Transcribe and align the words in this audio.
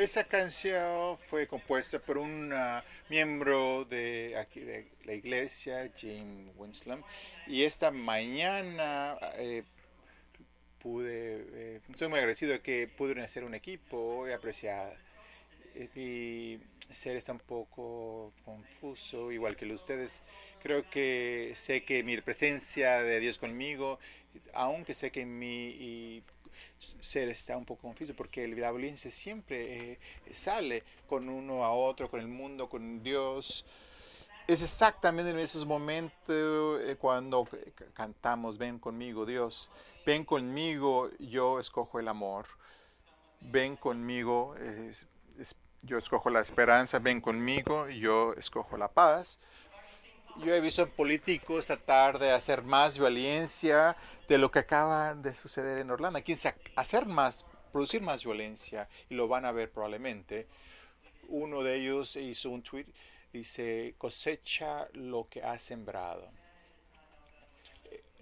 Esa 0.00 0.24
canción 0.24 1.18
fue 1.28 1.46
compuesta 1.46 1.98
por 1.98 2.16
un 2.16 2.54
uh, 2.54 2.80
miembro 3.10 3.84
de 3.84 4.34
aquí 4.38 4.60
de 4.60 4.86
la 5.04 5.12
iglesia, 5.12 5.90
Jim 5.94 6.48
Winslam, 6.56 7.02
y 7.46 7.64
esta 7.64 7.90
mañana 7.90 9.18
eh, 9.34 9.62
pude, 10.78 11.44
eh, 11.52 11.80
muy 12.08 12.18
agradecido 12.18 12.52
de 12.52 12.60
que 12.60 12.88
pudieron 12.88 13.22
hacer 13.24 13.44
un 13.44 13.54
equipo 13.54 14.26
y 14.26 14.32
apreciar. 14.32 14.96
Mi 15.94 16.58
ser 16.88 17.16
está 17.16 17.32
un 17.32 17.40
poco 17.40 18.32
confuso, 18.46 19.30
igual 19.30 19.54
que 19.54 19.70
ustedes. 19.70 20.22
Creo 20.62 20.88
que 20.88 21.52
sé 21.56 21.84
que 21.84 22.02
mi 22.02 22.18
presencia 22.22 23.02
de 23.02 23.20
Dios 23.20 23.36
conmigo, 23.36 23.98
aunque 24.54 24.94
sé 24.94 25.10
que 25.10 25.26
mi 25.26 26.22
ser 27.00 27.28
está 27.28 27.56
un 27.56 27.64
poco 27.64 27.82
confuso 27.82 28.14
porque 28.14 28.46
la 28.48 28.70
violencia 28.70 29.10
siempre 29.10 29.92
eh, 29.92 29.98
sale 30.32 30.82
con 31.06 31.28
uno 31.28 31.64
a 31.64 31.72
otro, 31.72 32.10
con 32.10 32.20
el 32.20 32.28
mundo, 32.28 32.68
con 32.68 33.02
Dios. 33.02 33.64
Es 34.46 34.62
exactamente 34.62 35.30
en 35.30 35.38
esos 35.38 35.64
momentos 35.64 36.80
eh, 36.82 36.96
cuando 36.98 37.46
cantamos, 37.94 38.58
ven 38.58 38.78
conmigo 38.78 39.24
Dios, 39.24 39.70
ven 40.04 40.24
conmigo, 40.24 41.10
yo 41.18 41.60
escojo 41.60 42.00
el 42.00 42.08
amor, 42.08 42.46
ven 43.40 43.76
conmigo, 43.76 44.54
yo 45.82 45.98
escojo 45.98 46.30
la 46.30 46.40
esperanza, 46.40 46.98
ven 46.98 47.20
conmigo, 47.20 47.88
yo 47.88 48.34
escojo 48.34 48.76
la 48.76 48.88
paz. 48.88 49.38
Yo 50.38 50.54
he 50.54 50.60
visto 50.60 50.88
políticos 50.88 51.66
tratar 51.66 52.18
de 52.18 52.30
hacer 52.30 52.62
más 52.62 52.96
violencia 52.98 53.96
de 54.28 54.38
lo 54.38 54.50
que 54.50 54.60
acaba 54.60 55.14
de 55.14 55.34
suceder 55.34 55.78
en 55.78 55.90
Orlando. 55.90 56.22
Quieren 56.22 56.54
hacer 56.76 57.04
más, 57.04 57.44
producir 57.72 58.00
más 58.00 58.24
violencia 58.24 58.88
y 59.10 59.14
lo 59.14 59.28
van 59.28 59.44
a 59.44 59.52
ver 59.52 59.70
probablemente. 59.70 60.46
Uno 61.28 61.62
de 61.62 61.76
ellos 61.76 62.16
hizo 62.16 62.50
un 62.50 62.62
tweet, 62.62 62.86
dice, 63.32 63.94
cosecha 63.98 64.88
lo 64.94 65.28
que 65.28 65.42
ha 65.42 65.58
sembrado. 65.58 66.30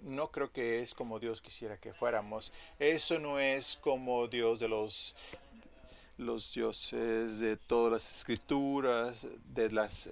No 0.01 0.29
creo 0.29 0.51
que 0.51 0.81
es 0.81 0.93
como 0.93 1.19
Dios 1.19 1.41
quisiera 1.41 1.77
que 1.77 1.93
fuéramos. 1.93 2.51
Eso 2.79 3.19
no 3.19 3.39
es 3.39 3.77
como 3.81 4.27
Dios 4.27 4.59
de 4.59 4.67
los 4.67 5.15
los 6.19 6.53
dioses 6.53 7.39
de 7.39 7.55
todas 7.55 7.93
las 7.93 8.17
escrituras, 8.17 9.25
de 9.53 9.71
las, 9.71 10.09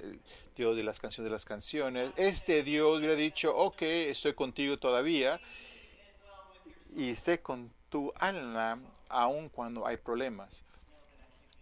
Dios 0.55 0.75
de 0.75 0.83
las 0.83 0.99
canciones 0.99 1.29
de 1.29 1.33
las 1.33 1.45
canciones. 1.45 2.11
Este 2.15 2.63
Dios 2.63 2.97
hubiera 2.97 3.13
dicho, 3.13 3.55
ok, 3.55 3.81
estoy 3.81 4.33
contigo 4.33 4.77
todavía 4.77 5.39
y 6.95 7.09
esté 7.09 7.41
con 7.41 7.69
tu 7.89 8.13
alma 8.15 8.79
aun 9.09 9.49
cuando 9.49 9.85
hay 9.85 9.97
problemas. 9.97 10.63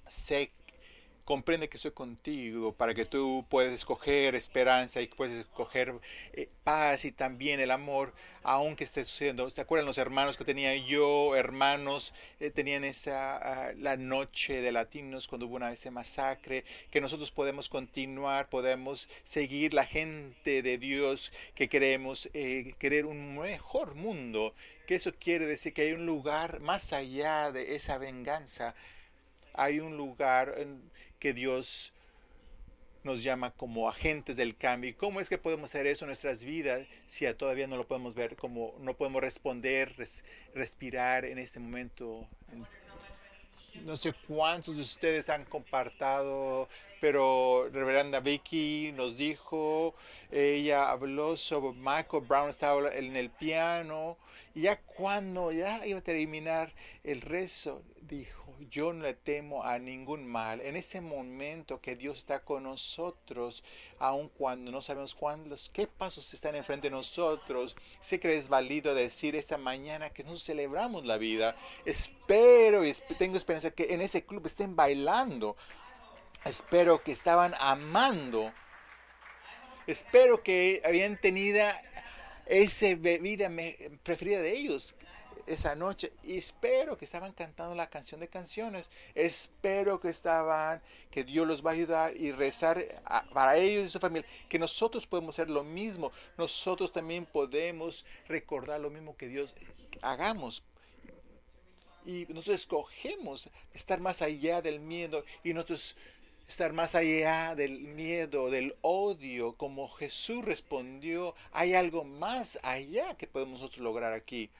Sé 0.07 0.51
comprende 1.25 1.69
que 1.69 1.77
estoy 1.77 1.91
contigo 1.91 2.73
para 2.73 2.93
que 2.93 3.05
tú 3.05 3.45
puedas 3.49 3.73
escoger 3.73 4.35
esperanza 4.35 5.01
y 5.01 5.07
puedes 5.07 5.39
escoger 5.39 5.93
eh, 6.33 6.49
paz 6.63 7.03
y 7.03 7.11
también 7.11 7.59
el 7.59 7.71
amor, 7.71 8.13
aunque 8.43 8.83
esté 8.83 9.03
sucediendo. 9.05 9.49
¿Se 9.49 9.59
acuerdan 9.59 9.87
los 9.87 9.97
hermanos 9.97 10.37
que 10.37 10.45
tenía 10.45 10.75
yo? 10.75 11.35
Hermanos 11.35 12.13
eh, 12.39 12.51
tenían 12.51 12.83
esa 12.83 13.69
ah, 13.69 13.73
la 13.75 13.97
noche 13.97 14.61
de 14.61 14.71
latinos 14.71 15.27
cuando 15.27 15.47
hubo 15.47 15.55
una 15.55 15.71
ese 15.71 15.89
masacre, 15.89 16.63
que 16.91 17.01
nosotros 17.01 17.31
podemos 17.31 17.69
continuar, 17.69 18.47
podemos 18.47 19.09
seguir 19.23 19.73
la 19.73 19.85
gente 19.87 20.61
de 20.61 20.77
Dios 20.77 21.31
que 21.55 21.69
queremos 21.69 22.29
eh, 22.35 22.75
un 23.03 23.39
mejor 23.39 23.95
mundo. 23.95 24.53
Que 24.85 24.95
eso 24.95 25.11
quiere 25.19 25.47
decir 25.47 25.73
que 25.73 25.81
hay 25.81 25.93
un 25.93 26.05
lugar 26.05 26.59
más 26.59 26.93
allá 26.93 27.51
de 27.51 27.75
esa 27.75 27.97
venganza. 27.97 28.75
Hay 29.53 29.79
un 29.79 29.97
lugar 29.97 30.53
que 31.19 31.33
Dios 31.33 31.93
nos 33.03 33.21
llama 33.21 33.51
como 33.51 33.87
agentes 33.87 34.35
del 34.35 34.57
cambio. 34.57 34.89
¿Y 34.89 34.93
cómo 34.93 35.21
es 35.21 35.29
que 35.29 35.37
podemos 35.37 35.69
hacer 35.69 35.85
eso 35.87 36.05
en 36.05 36.07
nuestras 36.07 36.43
vidas 36.43 36.87
si 37.05 37.31
todavía 37.35 37.67
no 37.67 37.77
lo 37.77 37.87
podemos 37.87 38.15
ver, 38.15 38.35
como 38.35 38.73
no 38.79 38.95
podemos 38.95 39.21
responder, 39.21 39.95
respirar 40.53 41.23
en 41.25 41.37
este 41.37 41.59
momento? 41.59 42.27
No 43.83 43.95
sé 43.95 44.13
cuántos 44.27 44.77
de 44.77 44.81
ustedes 44.81 45.29
han 45.29 45.45
compartido, 45.45 46.67
pero 46.99 47.69
Reverenda 47.71 48.19
Vicky 48.21 48.91
nos 48.93 49.17
dijo, 49.17 49.93
ella 50.31 50.89
habló 50.89 51.37
sobre 51.37 51.77
Michael 51.77 52.23
Brown, 52.27 52.49
estaba 52.49 52.91
en 52.95 53.15
el 53.15 53.29
piano, 53.29 54.17
y 54.55 54.61
ya 54.61 54.79
cuando 54.79 55.51
ya 55.51 55.85
iba 55.85 55.99
a 55.99 56.03
terminar 56.03 56.73
el 57.03 57.21
rezo, 57.21 57.83
dijo, 58.01 58.44
yo 58.69 58.93
no 58.93 59.03
le 59.03 59.13
temo 59.13 59.63
a 59.63 59.79
ningún 59.79 60.25
mal. 60.25 60.61
En 60.61 60.75
ese 60.75 61.01
momento 61.01 61.81
que 61.81 61.95
Dios 61.95 62.19
está 62.19 62.43
con 62.43 62.63
nosotros, 62.63 63.63
aun 63.99 64.29
cuando 64.29 64.71
no 64.71 64.81
sabemos 64.81 65.15
cuántos, 65.15 65.69
qué 65.73 65.87
pasos 65.87 66.33
están 66.33 66.55
enfrente 66.55 66.87
de 66.87 66.91
nosotros, 66.91 67.75
sé 67.99 68.19
que 68.19 68.35
es 68.35 68.49
válido 68.49 68.93
decir 68.93 69.35
esta 69.35 69.57
mañana 69.57 70.09
que 70.09 70.23
nos 70.23 70.43
celebramos 70.43 71.05
la 71.05 71.17
vida. 71.17 71.55
Espero 71.85 72.85
y 72.85 72.93
tengo 73.17 73.37
esperanza 73.37 73.71
que 73.71 73.93
en 73.93 74.01
ese 74.01 74.25
club 74.25 74.45
estén 74.45 74.75
bailando. 74.75 75.55
Espero 76.43 77.01
que 77.03 77.11
estaban 77.11 77.53
amando. 77.59 78.53
Espero 79.87 80.41
que 80.41 80.81
habían 80.83 81.19
tenido 81.19 81.63
esa 82.45 82.87
bebida 82.95 83.49
preferida 84.03 84.41
de 84.41 84.51
ellos, 84.51 84.95
esa 85.47 85.75
noche 85.75 86.13
y 86.23 86.37
espero 86.37 86.97
que 86.97 87.05
estaban 87.05 87.33
cantando 87.33 87.75
la 87.75 87.89
canción 87.89 88.19
de 88.19 88.27
canciones. 88.27 88.89
Espero 89.13 89.99
que 89.99 90.09
estaban, 90.09 90.81
que 91.11 91.23
Dios 91.23 91.47
los 91.47 91.65
va 91.65 91.71
a 91.71 91.73
ayudar 91.73 92.17
y 92.17 92.31
rezar 92.31 92.83
para 93.33 93.57
ellos 93.57 93.85
y 93.85 93.89
su 93.89 93.99
familia, 93.99 94.27
que 94.49 94.59
nosotros 94.59 95.05
podemos 95.05 95.35
hacer 95.35 95.49
lo 95.49 95.63
mismo. 95.63 96.11
Nosotros 96.37 96.91
también 96.91 97.25
podemos 97.25 98.05
recordar 98.27 98.79
lo 98.79 98.89
mismo 98.89 99.15
que 99.17 99.27
Dios 99.27 99.53
hagamos. 100.01 100.63
Y 102.05 102.25
nosotros 102.29 102.55
escogemos 102.55 103.49
estar 103.73 103.99
más 103.99 104.21
allá 104.21 104.61
del 104.61 104.79
miedo 104.79 105.23
y 105.43 105.53
nosotros 105.53 105.97
estar 106.47 106.73
más 106.73 106.93
allá 106.93 107.55
del 107.55 107.79
miedo, 107.79 108.51
del 108.51 108.75
odio, 108.81 109.53
como 109.53 109.89
Jesús 109.89 110.45
respondió, 110.45 111.33
hay 111.51 111.73
algo 111.73 112.03
más 112.03 112.59
allá 112.61 113.15
que 113.15 113.25
podemos 113.25 113.59
nosotros 113.59 113.81
lograr 113.81 114.13
aquí 114.13 114.51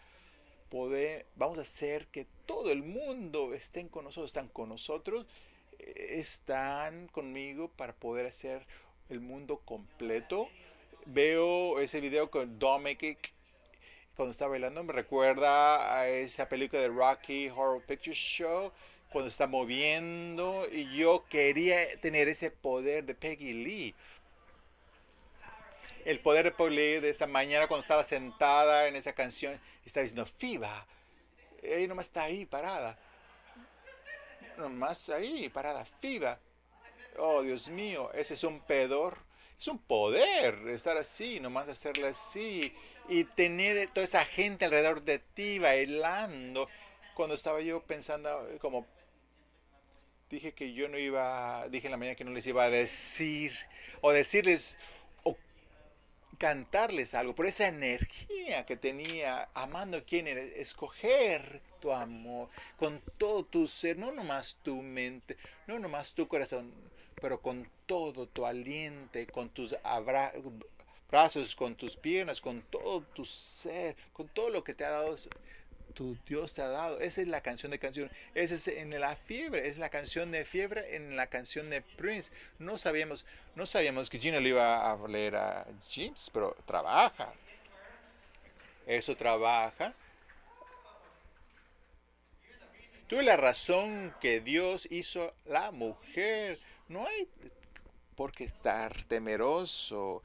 vamos 1.36 1.58
a 1.58 1.62
hacer 1.62 2.08
que 2.08 2.28
todo 2.46 2.72
el 2.72 2.84
mundo 2.84 3.54
estén 3.54 3.88
con 3.88 4.04
nosotros, 4.04 4.30
están 4.30 4.50
con 4.50 4.70
nosotros, 4.70 5.26
eh, 5.80 6.18
están 6.20 7.08
conmigo 7.08 7.70
para 7.70 7.94
poder 7.94 8.26
hacer 8.26 8.66
el 9.10 9.22
mundo 9.22 9.62
completo. 9.64 10.50
Veo 11.06 11.80
ese 11.80 12.02
video 12.02 12.30
con 12.30 12.60
Dominic 12.60 13.32
cuando 14.16 14.32
está 14.32 14.48
bailando, 14.48 14.84
me 14.84 14.94
recuerda 14.94 15.98
a 15.98 16.08
esa 16.08 16.48
película 16.48 16.82
de 16.82 16.88
Rocky 16.88 17.50
Horror 17.50 17.84
Picture 17.84 18.16
Show, 18.16 18.72
cuando 19.12 19.28
está 19.30 19.46
moviendo, 19.46 20.68
y 20.72 20.96
yo 20.96 21.26
quería 21.30 22.00
tener 22.00 22.30
ese 22.30 22.50
poder 22.50 23.06
de 23.06 23.14
Peggy 23.14 23.54
Lee 23.54 23.96
el 26.06 26.20
poder 26.20 26.46
de 26.46 26.52
Peggy 26.52 26.76
Lee 26.76 27.00
de 27.00 27.10
esa 27.10 27.28
mañana 27.28 27.68
cuando 27.68 27.82
estaba 27.82 28.04
sentada 28.04 28.88
en 28.88 28.96
esa 28.96 29.14
canción 29.14 29.60
está 29.86 30.02
diciendo, 30.02 30.26
FIBA, 30.26 30.86
ella 31.62 31.88
nomás 31.88 32.08
está 32.08 32.24
ahí 32.24 32.46
parada. 32.46 32.98
Nomás 34.58 35.10
ahí 35.10 35.50
parada, 35.50 35.86
FIBA. 35.86 36.40
Oh, 37.18 37.42
Dios 37.42 37.70
mío, 37.70 38.12
ese 38.14 38.34
es 38.34 38.44
un 38.44 38.60
pedor. 38.62 39.18
Es 39.58 39.68
un 39.68 39.80
poder 39.80 40.68
estar 40.68 40.98
así, 40.98 41.40
nomás 41.40 41.70
hacerle 41.70 42.08
así. 42.08 42.76
Y 43.08 43.24
tener 43.24 43.88
toda 43.88 44.06
esa 44.06 44.26
gente 44.26 44.66
alrededor 44.66 45.02
de 45.04 45.20
ti 45.20 45.60
bailando. 45.60 46.68
Cuando 47.14 47.36
estaba 47.36 47.62
yo 47.62 47.82
pensando, 47.82 48.50
como 48.60 48.86
dije 50.30 50.54
que 50.54 50.74
yo 50.74 50.88
no 50.88 50.98
iba, 50.98 51.68
dije 51.70 51.88
en 51.88 51.92
la 51.92 51.98
mañana 51.98 52.16
que 52.16 52.24
no 52.24 52.32
les 52.32 52.46
iba 52.48 52.64
a 52.64 52.70
decir, 52.70 53.54
o 54.02 54.12
decirles 54.12 54.78
cantarles 56.36 57.14
algo, 57.14 57.36
por 57.36 57.46
esa 57.46 57.68
energía 57.68 58.66
que 58.66 58.78
tenía, 58.78 59.50
amando 59.54 59.98
a 59.98 60.02
quien 60.02 60.28
eres, 60.28 60.52
escoger 60.56 61.62
tu 61.80 61.92
amor 61.92 62.50
con 62.78 63.02
todo 63.18 63.44
tu 63.44 63.68
ser, 63.68 63.98
no 63.98 64.12
nomás 64.12 64.58
tu 64.64 64.82
mente, 64.82 65.38
no 65.68 65.80
nomás 65.80 66.14
tu 66.14 66.28
corazón, 66.28 66.74
pero 67.22 67.42
con 67.42 67.70
todo 67.86 68.28
tu 68.28 68.46
aliente, 68.46 69.28
con 69.28 69.50
tus 69.50 69.76
brazos, 71.10 71.56
con 71.56 71.76
tus 71.76 71.96
piernas, 71.96 72.42
con 72.42 72.62
todo 72.64 73.02
tu 73.02 73.26
ser, 73.26 73.96
con 74.14 74.28
todo 74.28 74.50
lo 74.50 74.64
que 74.64 74.74
te 74.74 74.86
ha 74.86 74.92
dado 74.92 75.16
tu 75.96 76.16
Dios 76.28 76.54
te 76.54 76.62
ha 76.62 76.68
dado. 76.68 77.00
Esa 77.00 77.22
es 77.22 77.28
la 77.28 77.42
canción 77.42 77.72
de 77.72 77.80
canción. 77.80 78.12
Esa 78.36 78.54
es 78.54 78.68
en 78.68 79.00
la 79.00 79.16
fiebre, 79.16 79.68
es 79.68 79.78
la 79.78 79.90
canción 79.90 80.30
de 80.32 80.46
fiebre 80.46 80.96
en 80.96 81.16
la 81.16 81.28
canción 81.28 81.70
de 81.70 81.82
Prince. 81.82 82.32
No 82.60 82.78
sabíamos, 82.78 83.26
no 83.56 83.66
sabíamos 83.66 84.10
que 84.10 84.20
Gino 84.20 84.40
le 84.40 84.50
iba 84.50 84.92
a 84.92 85.08
leer 85.08 85.38
a 85.38 85.66
James, 85.90 86.30
pero 86.32 86.56
trabaja. 86.68 87.34
Eso 88.86 89.16
trabaja. 89.16 89.94
Tú 93.08 93.22
la 93.22 93.38
razón 93.38 94.14
que 94.20 94.42
Dios 94.42 94.88
hizo 94.92 95.34
la 95.46 95.72
mujer. 95.72 96.60
No 96.88 97.08
hay 97.08 97.28
por 98.16 98.32
qué 98.32 98.44
estar 98.44 99.04
temeroso. 99.04 100.24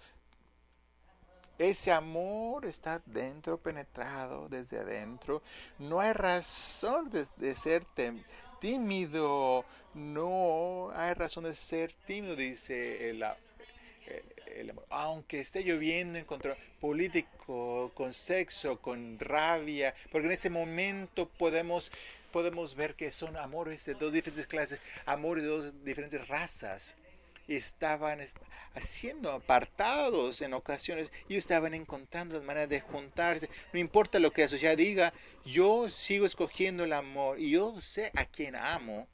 Ese 1.60 1.92
amor 1.92 2.64
está 2.64 3.02
dentro, 3.04 3.58
penetrado 3.58 4.48
desde 4.48 4.78
adentro. 4.78 5.42
No 5.78 6.00
hay 6.00 6.14
razón 6.14 7.10
de, 7.10 7.54
ser 7.54 7.84
tímido. 8.62 9.66
No 9.92 10.90
hay 10.94 11.12
razón 11.12 11.44
de 11.44 11.52
ser 11.52 11.92
tímido, 12.06 12.34
dice 12.34 13.10
el, 13.10 13.22
aunque 14.88 15.40
esté 15.40 15.62
lloviendo 15.62 16.18
en 16.18 16.24
control 16.24 16.56
político, 16.80 17.92
con 17.92 18.14
sexo, 18.14 18.80
con 18.80 19.18
rabia, 19.18 19.94
porque 20.10 20.28
en 20.28 20.32
ese 20.32 20.48
momento 20.48 21.28
podemos, 21.28 21.92
podemos 22.32 22.74
ver 22.74 22.94
que 22.94 23.10
son 23.10 23.36
amores 23.36 23.84
de 23.84 23.92
dos 23.92 24.14
diferentes 24.14 24.46
clases, 24.46 24.80
amores 25.04 25.44
de 25.44 25.50
dos 25.50 25.84
diferentes 25.84 26.26
razas 26.26 26.96
estaban 27.56 28.20
siendo 28.80 29.32
apartados 29.32 30.40
en 30.42 30.54
ocasiones 30.54 31.12
y 31.28 31.36
estaban 31.36 31.74
encontrando 31.74 32.34
las 32.34 32.44
maneras 32.44 32.68
de 32.68 32.80
juntarse. 32.80 33.48
No 33.72 33.78
importa 33.78 34.18
lo 34.18 34.32
que 34.32 34.42
la 34.42 34.48
sociedad 34.48 34.76
diga, 34.76 35.12
yo 35.44 35.90
sigo 35.90 36.26
escogiendo 36.26 36.84
el 36.84 36.92
amor 36.92 37.40
y 37.40 37.50
yo 37.50 37.80
sé 37.80 38.12
a 38.14 38.24
quien 38.24 38.54
amo 38.54 39.08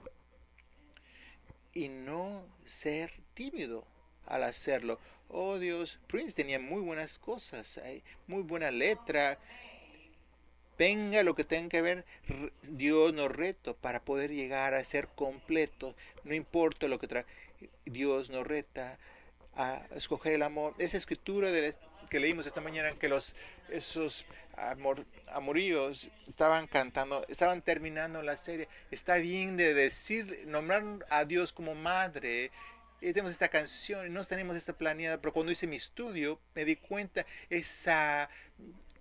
y 1.72 1.88
no 1.88 2.44
ser 2.64 3.12
tímido 3.34 3.86
al 4.26 4.42
hacerlo. 4.44 4.98
Oh 5.28 5.58
Dios, 5.58 5.98
Prince 6.06 6.34
tenía 6.34 6.58
muy 6.58 6.80
buenas 6.80 7.18
cosas, 7.18 7.80
muy 8.26 8.42
buena 8.42 8.70
letra. 8.70 9.38
Venga 10.78 11.22
lo 11.22 11.34
que 11.34 11.44
tenga 11.44 11.70
que 11.70 11.80
ver, 11.80 12.04
Dios 12.60 13.14
nos 13.14 13.32
reto 13.32 13.74
para 13.74 14.04
poder 14.04 14.30
llegar 14.30 14.74
a 14.74 14.84
ser 14.84 15.08
completos, 15.08 15.94
no 16.22 16.34
importa 16.34 16.86
lo 16.86 16.98
que 16.98 17.08
trae 17.08 17.24
Dios 17.84 18.30
nos 18.30 18.46
reta 18.46 18.98
a 19.54 19.82
escoger 19.94 20.34
el 20.34 20.42
amor. 20.42 20.74
Esa 20.78 20.96
escritura 20.96 21.50
que 22.10 22.20
leímos 22.20 22.46
esta 22.46 22.60
mañana, 22.60 22.92
que 22.98 23.08
los, 23.08 23.34
esos 23.68 24.24
amor, 24.56 25.04
amoríos 25.26 26.08
estaban 26.28 26.66
cantando, 26.66 27.24
estaban 27.28 27.62
terminando 27.62 28.22
la 28.22 28.36
serie. 28.36 28.68
Está 28.90 29.16
bien 29.16 29.56
de 29.56 29.74
decir, 29.74 30.44
nombrar 30.46 30.84
a 31.10 31.24
Dios 31.24 31.52
como 31.52 31.74
madre. 31.74 32.50
Y 33.00 33.12
tenemos 33.12 33.32
esta 33.32 33.48
canción 33.48 34.12
no 34.12 34.24
tenemos 34.24 34.56
esta 34.56 34.72
planeada, 34.72 35.20
pero 35.20 35.32
cuando 35.32 35.52
hice 35.52 35.66
mi 35.66 35.76
estudio 35.76 36.40
me 36.54 36.64
di 36.64 36.76
cuenta 36.76 37.26
esa 37.50 38.30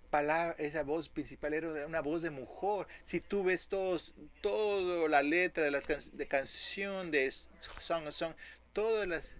palabra, 0.06 0.56
esa 0.58 0.82
voz 0.82 1.08
principal 1.08 1.54
era 1.54 1.86
una 1.86 2.00
voz 2.00 2.22
de 2.22 2.30
mujer. 2.30 2.86
Si 3.04 3.20
tú 3.20 3.44
ves 3.44 3.66
todos, 3.66 4.14
toda 4.40 5.08
la 5.08 5.22
letra 5.22 5.64
de 5.64 5.70
las 5.70 5.86
de 5.86 6.26
canción 6.26 7.10
de 7.10 7.30
Song 7.30 8.06
of 8.06 8.14
Song, 8.14 8.34
todas 8.72 9.06
las 9.06 9.32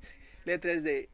letras 0.44 0.82
de 0.82 1.08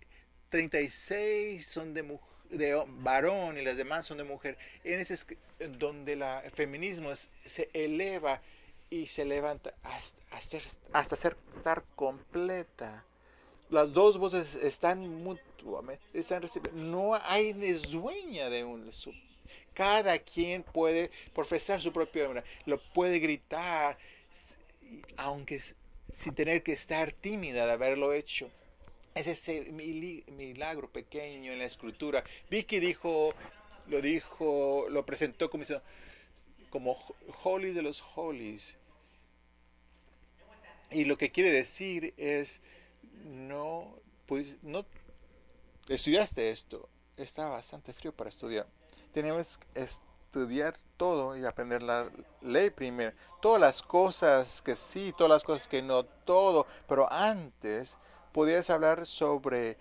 36 0.51 1.67
son 1.67 1.95
de 1.95 2.03
de 2.51 2.85
varón 2.87 3.57
y 3.59 3.63
las 3.63 3.77
demás 3.77 4.07
son 4.07 4.19
de 4.19 4.25
mujer. 4.25 4.59
En 4.85 5.01
ese 5.01 5.17
donde 5.79 6.17
la, 6.17 6.41
el 6.41 6.51
feminismo 6.51 7.11
se 7.15 7.71
eleva 7.73 8.43
y 8.91 9.07
se 9.07 9.25
levanta 9.25 9.75
hasta, 9.83 10.49
hasta 10.93 11.17
ser 11.17 11.37
estar 11.57 11.83
completa. 11.97 13.05
Las 13.71 13.93
dos 13.93 14.19
voces 14.19 14.55
están 14.57 15.09
mutuamente, 15.25 16.03
están 16.13 16.43
No 16.75 17.15
hay 17.15 17.55
dueña 17.91 18.51
de 18.51 18.65
un 18.65 18.85
cada 19.75 20.19
quien 20.19 20.63
puede 20.63 21.11
profesar 21.35 21.81
su 21.81 21.93
propio 21.93 22.25
nombre, 22.25 22.45
lo 22.67 22.81
puede 22.93 23.19
gritar, 23.19 23.99
aunque 25.17 25.61
sin 26.13 26.35
tener 26.35 26.63
que 26.63 26.73
estar 26.73 27.13
tímida 27.13 27.67
de 27.67 27.73
haberlo 27.73 28.13
hecho. 28.13 28.51
Ese 29.15 29.33
es 29.33 29.49
el 29.49 29.73
milagro 29.73 30.91
pequeño 30.91 31.53
en 31.53 31.59
la 31.59 31.67
escritura. 31.67 32.25
Vicky 32.51 32.81
dijo, 32.81 33.35
lo 33.89 34.01
dijo, 34.01 34.87
lo 34.89 35.05
presentó 35.05 35.51
como, 35.51 35.65
como 36.71 36.97
holy 37.43 37.73
de 37.73 37.83
los 37.83 38.03
holies. 38.15 38.79
Y 40.91 41.05
lo 41.05 41.17
que 41.17 41.31
quiere 41.31 41.51
decir 41.51 42.15
es, 42.17 42.61
no, 43.25 43.99
pues, 44.27 44.57
no 44.63 44.85
estudiaste 45.89 46.51
esto. 46.51 46.89
Está 47.17 47.49
bastante 47.49 47.93
frío 47.93 48.13
para 48.13 48.31
estudiar 48.31 48.67
tenemos 49.13 49.59
que 49.59 49.83
estudiar 49.83 50.75
todo 50.97 51.37
y 51.37 51.45
aprender 51.45 51.83
la 51.83 52.09
ley 52.41 52.71
primero. 52.71 53.13
Todas 53.41 53.61
las 53.61 53.83
cosas 53.83 54.63
que 54.63 54.75
sí, 54.75 55.13
todas 55.17 55.31
las 55.31 55.45
cosas 55.45 55.69
que 55.69 55.83
no, 55.83 56.05
todo. 56.05 56.67
Pero 56.89 57.11
antes 57.13 57.99
podías 58.33 58.71
hablar 58.71 59.05
sobre 59.07 59.77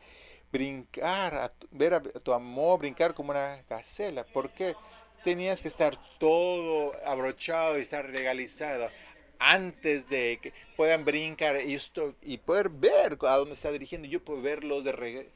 brincar, 0.51 1.53
ver 1.71 1.93
a 1.93 2.01
tu 2.01 2.33
amor 2.33 2.79
brincar 2.79 3.13
como 3.13 3.31
una 3.31 3.63
gacela. 3.69 4.25
porque 4.25 4.75
Tenías 5.23 5.61
que 5.61 5.67
estar 5.67 5.99
todo 6.17 6.93
abrochado 7.05 7.77
y 7.77 7.83
estar 7.83 8.09
legalizado 8.09 8.89
antes 9.37 10.09
de 10.09 10.39
que 10.41 10.51
puedan 10.75 11.05
brincar 11.05 11.61
y, 11.63 11.75
esto, 11.75 12.15
y 12.23 12.39
poder 12.39 12.69
ver 12.69 13.19
a 13.21 13.37
dónde 13.37 13.53
está 13.53 13.71
dirigiendo. 13.71 14.07
Yo 14.07 14.23
puedo 14.23 14.41
verlos 14.41 14.83
de 14.83 14.91
regreso 14.91 15.29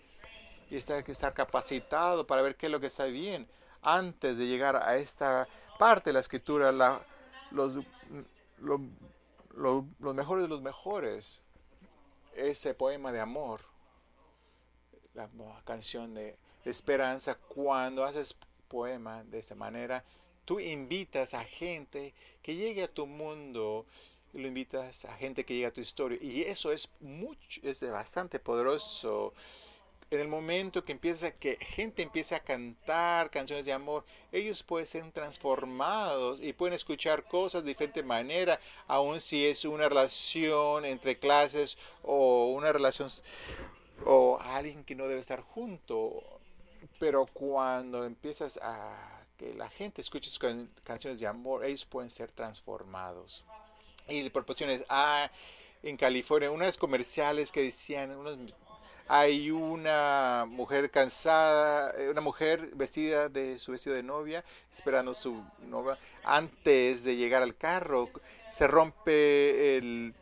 y 0.71 0.75
estar 0.75 1.07
estar 1.07 1.35
capacitado 1.35 2.25
para 2.25 2.41
ver 2.41 2.55
qué 2.55 2.65
es 2.65 2.71
lo 2.71 2.79
que 2.79 2.87
está 2.87 3.05
bien 3.05 3.47
antes 3.85 4.37
de 4.37 4.47
llegar 4.47 4.75
a 4.75 4.97
esta 4.97 5.47
parte 5.77 6.09
de 6.09 6.13
la 6.13 6.19
escritura, 6.19 6.71
los, 7.51 7.85
los 8.59 10.15
mejores 10.15 10.43
de 10.43 10.49
los 10.49 10.61
mejores, 10.61 11.41
ese 12.35 12.73
poema 12.73 13.11
de 13.11 13.19
amor, 13.21 13.61
la 15.13 15.29
canción 15.63 16.13
de 16.13 16.35
esperanza, 16.65 17.35
cuando 17.35 18.03
haces 18.03 18.35
poema 18.67 19.23
de 19.23 19.39
esta 19.39 19.55
manera, 19.55 20.03
tú 20.43 20.59
invitas 20.59 21.33
a 21.33 21.43
gente 21.43 22.13
que 22.41 22.55
llegue 22.55 22.83
a 22.83 22.93
tu 22.93 23.05
mundo, 23.05 23.85
lo 24.33 24.47
invitas 24.47 25.05
a 25.05 25.15
gente 25.15 25.45
que 25.45 25.53
llegue 25.53 25.67
a 25.67 25.73
tu 25.73 25.81
historia, 25.81 26.17
y 26.21 26.41
eso 26.41 26.71
es 26.71 26.89
mucho, 26.99 27.61
es 27.63 27.79
bastante 27.89 28.39
poderoso 28.39 29.33
en 30.11 30.19
el 30.19 30.27
momento 30.27 30.83
que 30.85 30.91
empieza 30.91 31.31
que 31.31 31.57
gente 31.57 32.03
empieza 32.03 32.37
a 32.37 32.39
cantar 32.39 33.29
canciones 33.31 33.65
de 33.65 33.73
amor, 33.73 34.05
ellos 34.31 34.63
pueden 34.63 34.87
ser 34.87 35.11
transformados 35.11 36.39
y 36.41 36.53
pueden 36.53 36.73
escuchar 36.73 37.23
cosas 37.23 37.63
de 37.63 37.69
diferente 37.69 38.03
manera, 38.03 38.59
aun 38.87 39.19
si 39.19 39.45
es 39.45 39.65
una 39.65 39.89
relación 39.89 40.85
entre 40.85 41.17
clases 41.17 41.77
o 42.03 42.51
una 42.51 42.71
relación 42.71 43.09
o 44.05 44.39
alguien 44.41 44.83
que 44.83 44.95
no 44.95 45.07
debe 45.07 45.21
estar 45.21 45.41
junto. 45.41 46.23
Pero 46.99 47.25
cuando 47.25 48.05
empiezas 48.05 48.59
a 48.61 49.23
que 49.37 49.53
la 49.53 49.69
gente 49.69 50.01
escuche 50.01 50.29
sus 50.29 50.39
canciones 50.83 51.19
de 51.19 51.27
amor, 51.27 51.65
ellos 51.65 51.85
pueden 51.85 52.09
ser 52.09 52.31
transformados. 52.31 53.43
Y 54.07 54.29
proporciones, 54.29 54.85
ah, 54.87 55.29
en 55.81 55.97
California, 55.97 56.51
unas 56.51 56.77
comerciales 56.77 57.51
que 57.51 57.63
decían, 57.63 58.11
unos 58.11 58.37
hay 59.07 59.51
una 59.51 60.45
mujer 60.47 60.89
cansada, 60.89 61.91
eh, 61.91 62.09
una 62.09 62.21
mujer 62.21 62.71
vestida 62.73 63.29
de 63.29 63.59
su 63.59 63.71
vestido 63.71 63.95
de 63.95 64.03
novia, 64.03 64.43
esperando 64.71 65.13
su 65.13 65.43
novia. 65.67 65.97
Antes 66.23 67.03
de 67.03 67.15
llegar 67.15 67.43
al 67.43 67.55
carro, 67.55 68.09
se 68.49 68.65
rompe 68.65 69.77
el 69.77 70.15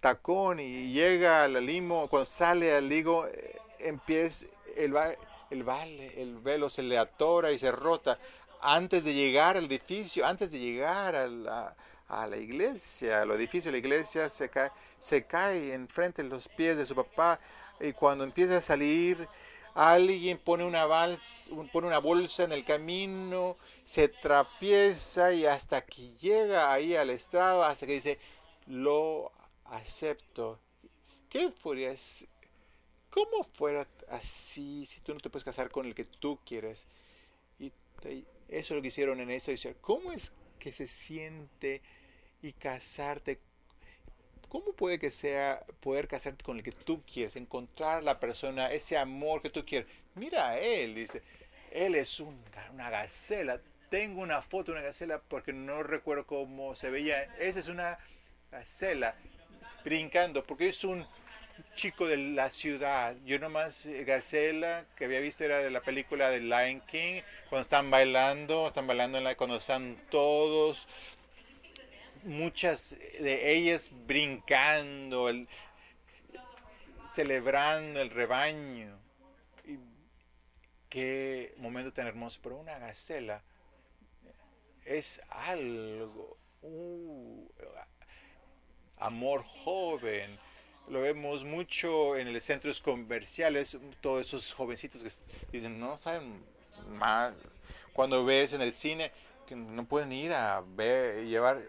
tacón 0.00 0.58
y 0.58 0.92
llega 0.92 1.44
al 1.44 1.64
limo. 1.64 2.08
Cuando 2.08 2.24
sale 2.24 2.74
al 2.74 2.88
ligo, 2.88 3.26
eh, 3.26 3.56
empieza 3.78 4.46
el, 4.76 4.94
el, 5.50 5.62
vale, 5.62 6.20
el 6.20 6.38
velo 6.38 6.68
se 6.68 6.82
le 6.82 6.98
atora 6.98 7.52
y 7.52 7.58
se 7.58 7.70
rota. 7.70 8.18
Antes 8.60 9.04
de 9.04 9.14
llegar 9.14 9.56
al 9.56 9.66
edificio, 9.66 10.26
antes 10.26 10.50
de 10.50 10.58
llegar 10.58 11.14
a 11.14 11.28
la, 11.28 11.76
a 12.08 12.26
la 12.26 12.36
iglesia, 12.36 13.22
al 13.22 13.30
edificio 13.30 13.70
de 13.70 13.72
la 13.72 13.78
iglesia, 13.78 14.28
se 14.28 14.48
cae, 14.48 14.72
se 14.98 15.24
cae 15.24 15.72
enfrente 15.72 16.22
de 16.22 16.28
los 16.28 16.48
pies 16.48 16.76
de 16.76 16.84
su 16.84 16.94
papá 16.94 17.38
y 17.80 17.92
cuando 17.92 18.24
empieza 18.24 18.58
a 18.58 18.62
salir, 18.62 19.28
alguien 19.74 20.38
pone 20.38 20.64
una, 20.64 20.86
pone 21.72 21.86
una 21.86 21.98
bolsa 21.98 22.44
en 22.44 22.52
el 22.52 22.64
camino, 22.64 23.56
se 23.84 24.08
trapieza 24.08 25.32
y 25.32 25.46
hasta 25.46 25.84
que 25.84 26.12
llega 26.18 26.72
ahí 26.72 26.94
al 26.94 27.10
estrado, 27.10 27.64
hasta 27.64 27.86
que 27.86 27.94
dice, 27.94 28.18
lo 28.66 29.32
acepto. 29.64 30.60
¿Qué 31.28 31.50
fuera? 31.50 31.94
¿Cómo 33.10 33.44
fuera 33.54 33.86
así 34.08 34.84
si 34.86 35.00
tú 35.00 35.14
no 35.14 35.20
te 35.20 35.30
puedes 35.30 35.44
casar 35.44 35.70
con 35.70 35.86
el 35.86 35.94
que 35.94 36.04
tú 36.04 36.38
quieres? 36.44 36.86
Y 37.58 37.72
eso 38.48 38.74
lo 38.74 38.82
que 38.82 38.88
hicieron 38.88 39.20
en 39.20 39.30
eso. 39.30 39.52
¿Cómo 39.80 40.12
es 40.12 40.32
que 40.58 40.72
se 40.72 40.86
siente 40.86 41.82
y 42.42 42.52
casarte 42.52 43.40
¿Cómo 44.50 44.72
puede 44.72 44.98
que 44.98 45.12
sea 45.12 45.64
poder 45.78 46.08
casarte 46.08 46.44
con 46.44 46.56
el 46.56 46.64
que 46.64 46.72
tú 46.72 47.02
quieres, 47.02 47.36
encontrar 47.36 48.02
la 48.02 48.18
persona, 48.18 48.72
ese 48.72 48.98
amor 48.98 49.42
que 49.42 49.48
tú 49.48 49.64
quieres? 49.64 49.88
Mira 50.16 50.48
a 50.48 50.58
él, 50.58 50.96
dice, 50.96 51.22
él 51.70 51.94
es 51.94 52.18
una 52.18 52.90
gacela, 52.90 53.60
tengo 53.90 54.20
una 54.20 54.42
foto 54.42 54.72
de 54.72 54.78
una 54.78 54.86
gacela 54.86 55.20
porque 55.20 55.52
no 55.52 55.84
recuerdo 55.84 56.26
cómo 56.26 56.74
se 56.74 56.90
veía. 56.90 57.22
Esa 57.38 57.60
es 57.60 57.68
una 57.68 57.98
gacela 58.50 59.14
brincando 59.84 60.42
porque 60.44 60.68
es 60.68 60.82
un 60.82 61.06
chico 61.76 62.08
de 62.08 62.16
la 62.16 62.50
ciudad. 62.50 63.14
Yo 63.24 63.38
nomás, 63.38 63.86
eh, 63.86 64.04
Gacela, 64.04 64.84
que 64.96 65.04
había 65.04 65.20
visto 65.20 65.44
era 65.44 65.58
de 65.58 65.70
la 65.70 65.80
película 65.80 66.30
de 66.30 66.40
Lion 66.40 66.80
King, 66.88 67.22
cuando 67.48 67.62
están 67.62 67.90
bailando, 67.90 68.66
están 68.66 68.86
bailando 68.86 69.20
cuando 69.36 69.56
están 69.56 69.96
todos, 70.10 70.86
muchas 72.24 72.90
de 72.90 73.52
ellas 73.54 73.90
brincando, 74.06 75.28
el, 75.28 75.48
celebrando 77.12 78.00
el 78.00 78.10
rebaño. 78.10 78.98
Y 79.64 79.78
qué 80.88 81.54
momento 81.58 81.92
tan 81.92 82.06
hermoso, 82.06 82.40
pero 82.42 82.56
una 82.56 82.78
gacela 82.78 83.42
es 84.84 85.22
algo, 85.28 86.36
uh, 86.62 87.48
amor 88.98 89.44
joven, 89.44 90.38
lo 90.88 91.02
vemos 91.02 91.44
mucho 91.44 92.16
en 92.16 92.32
los 92.32 92.42
centros 92.42 92.80
comerciales, 92.80 93.78
todos 94.00 94.26
esos 94.26 94.52
jovencitos 94.52 95.02
que 95.02 95.10
dicen, 95.52 95.78
no 95.78 95.96
saben 95.96 96.42
más. 96.88 97.34
Cuando 97.92 98.24
ves 98.24 98.52
en 98.52 98.60
el 98.62 98.72
cine 98.72 99.12
que 99.46 99.54
no 99.54 99.84
pueden 99.84 100.12
ir 100.12 100.32
a 100.32 100.60
ver, 100.60 101.26
llevar, 101.26 101.62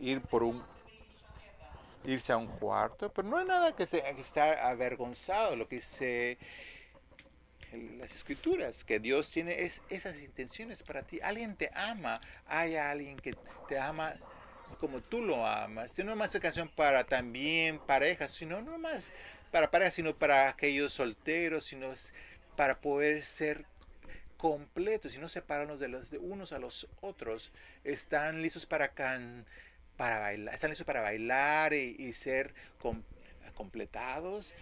ir 0.00 0.20
por 0.22 0.42
un, 0.42 0.62
irse 2.04 2.32
a 2.32 2.36
un 2.36 2.46
cuarto, 2.46 3.12
pero 3.12 3.28
no 3.28 3.36
hay 3.36 3.46
nada 3.46 3.76
que, 3.76 3.86
que 3.86 4.20
estar 4.20 4.58
avergonzado, 4.58 5.54
lo 5.56 5.68
que 5.68 5.76
dice 5.76 6.38
las 7.98 8.12
escrituras, 8.14 8.84
que 8.84 8.98
Dios 8.98 9.30
tiene 9.30 9.62
es, 9.62 9.82
esas 9.88 10.22
intenciones 10.22 10.82
para 10.82 11.02
ti. 11.02 11.20
Alguien 11.22 11.54
te 11.56 11.70
ama, 11.74 12.20
hay 12.46 12.76
alguien 12.76 13.16
que 13.16 13.36
te 13.68 13.78
ama 13.78 14.16
como 14.78 15.00
tú 15.00 15.20
lo 15.20 15.46
amas. 15.46 15.96
No 15.98 16.16
más 16.16 16.36
canción 16.38 16.68
para 16.68 17.04
también 17.04 17.78
parejas, 17.78 18.32
sino 18.32 18.60
no 18.60 18.78
más 18.78 19.12
para 19.50 19.70
parejas, 19.70 19.94
sino 19.94 20.14
para 20.14 20.48
aquellos 20.48 20.92
solteros, 20.92 21.64
sino 21.64 21.92
para 22.56 22.80
poder 22.80 23.22
ser 23.22 23.64
completos 24.36 25.14
y 25.14 25.18
no 25.18 25.28
separarnos 25.28 25.80
de 25.80 25.88
los 25.88 26.10
de 26.10 26.18
unos 26.18 26.52
a 26.52 26.58
los 26.58 26.88
otros. 27.00 27.52
Están 27.84 28.42
listos 28.42 28.66
para 28.66 28.88
can, 28.88 29.46
para 30.00 30.18
bailar, 30.18 30.54
están 30.54 30.70
listos 30.70 30.86
para 30.86 31.02
bailar 31.02 31.74
y, 31.74 32.10
ser 32.14 32.54
completados. 33.54 34.54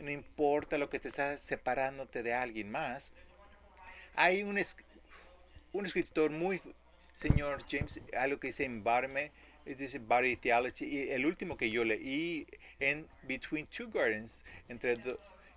No 0.00 0.10
importa 0.10 0.76
lo 0.76 0.90
que 0.90 0.98
te 0.98 1.06
está 1.06 1.36
separándote 1.36 2.24
de 2.24 2.34
alguien 2.34 2.68
más. 2.68 3.12
Hay 4.16 4.42
un, 4.42 4.60
un 5.72 5.86
escritor 5.86 6.32
muy 6.32 6.60
señor 7.14 7.62
James, 7.70 8.00
algo 8.18 8.40
que 8.40 8.48
dice 8.48 8.64
en 8.64 8.82
Barme, 8.82 9.30
dice 9.64 10.00
Body 10.00 10.34
Theology, 10.34 10.84
y 10.84 11.10
el 11.10 11.26
último 11.26 11.56
que 11.56 11.70
yo 11.70 11.84
leí 11.84 12.48
en 12.80 13.06
Between 13.22 13.68
Two 13.68 13.88
Gardens, 13.88 14.44
entre 14.68 14.98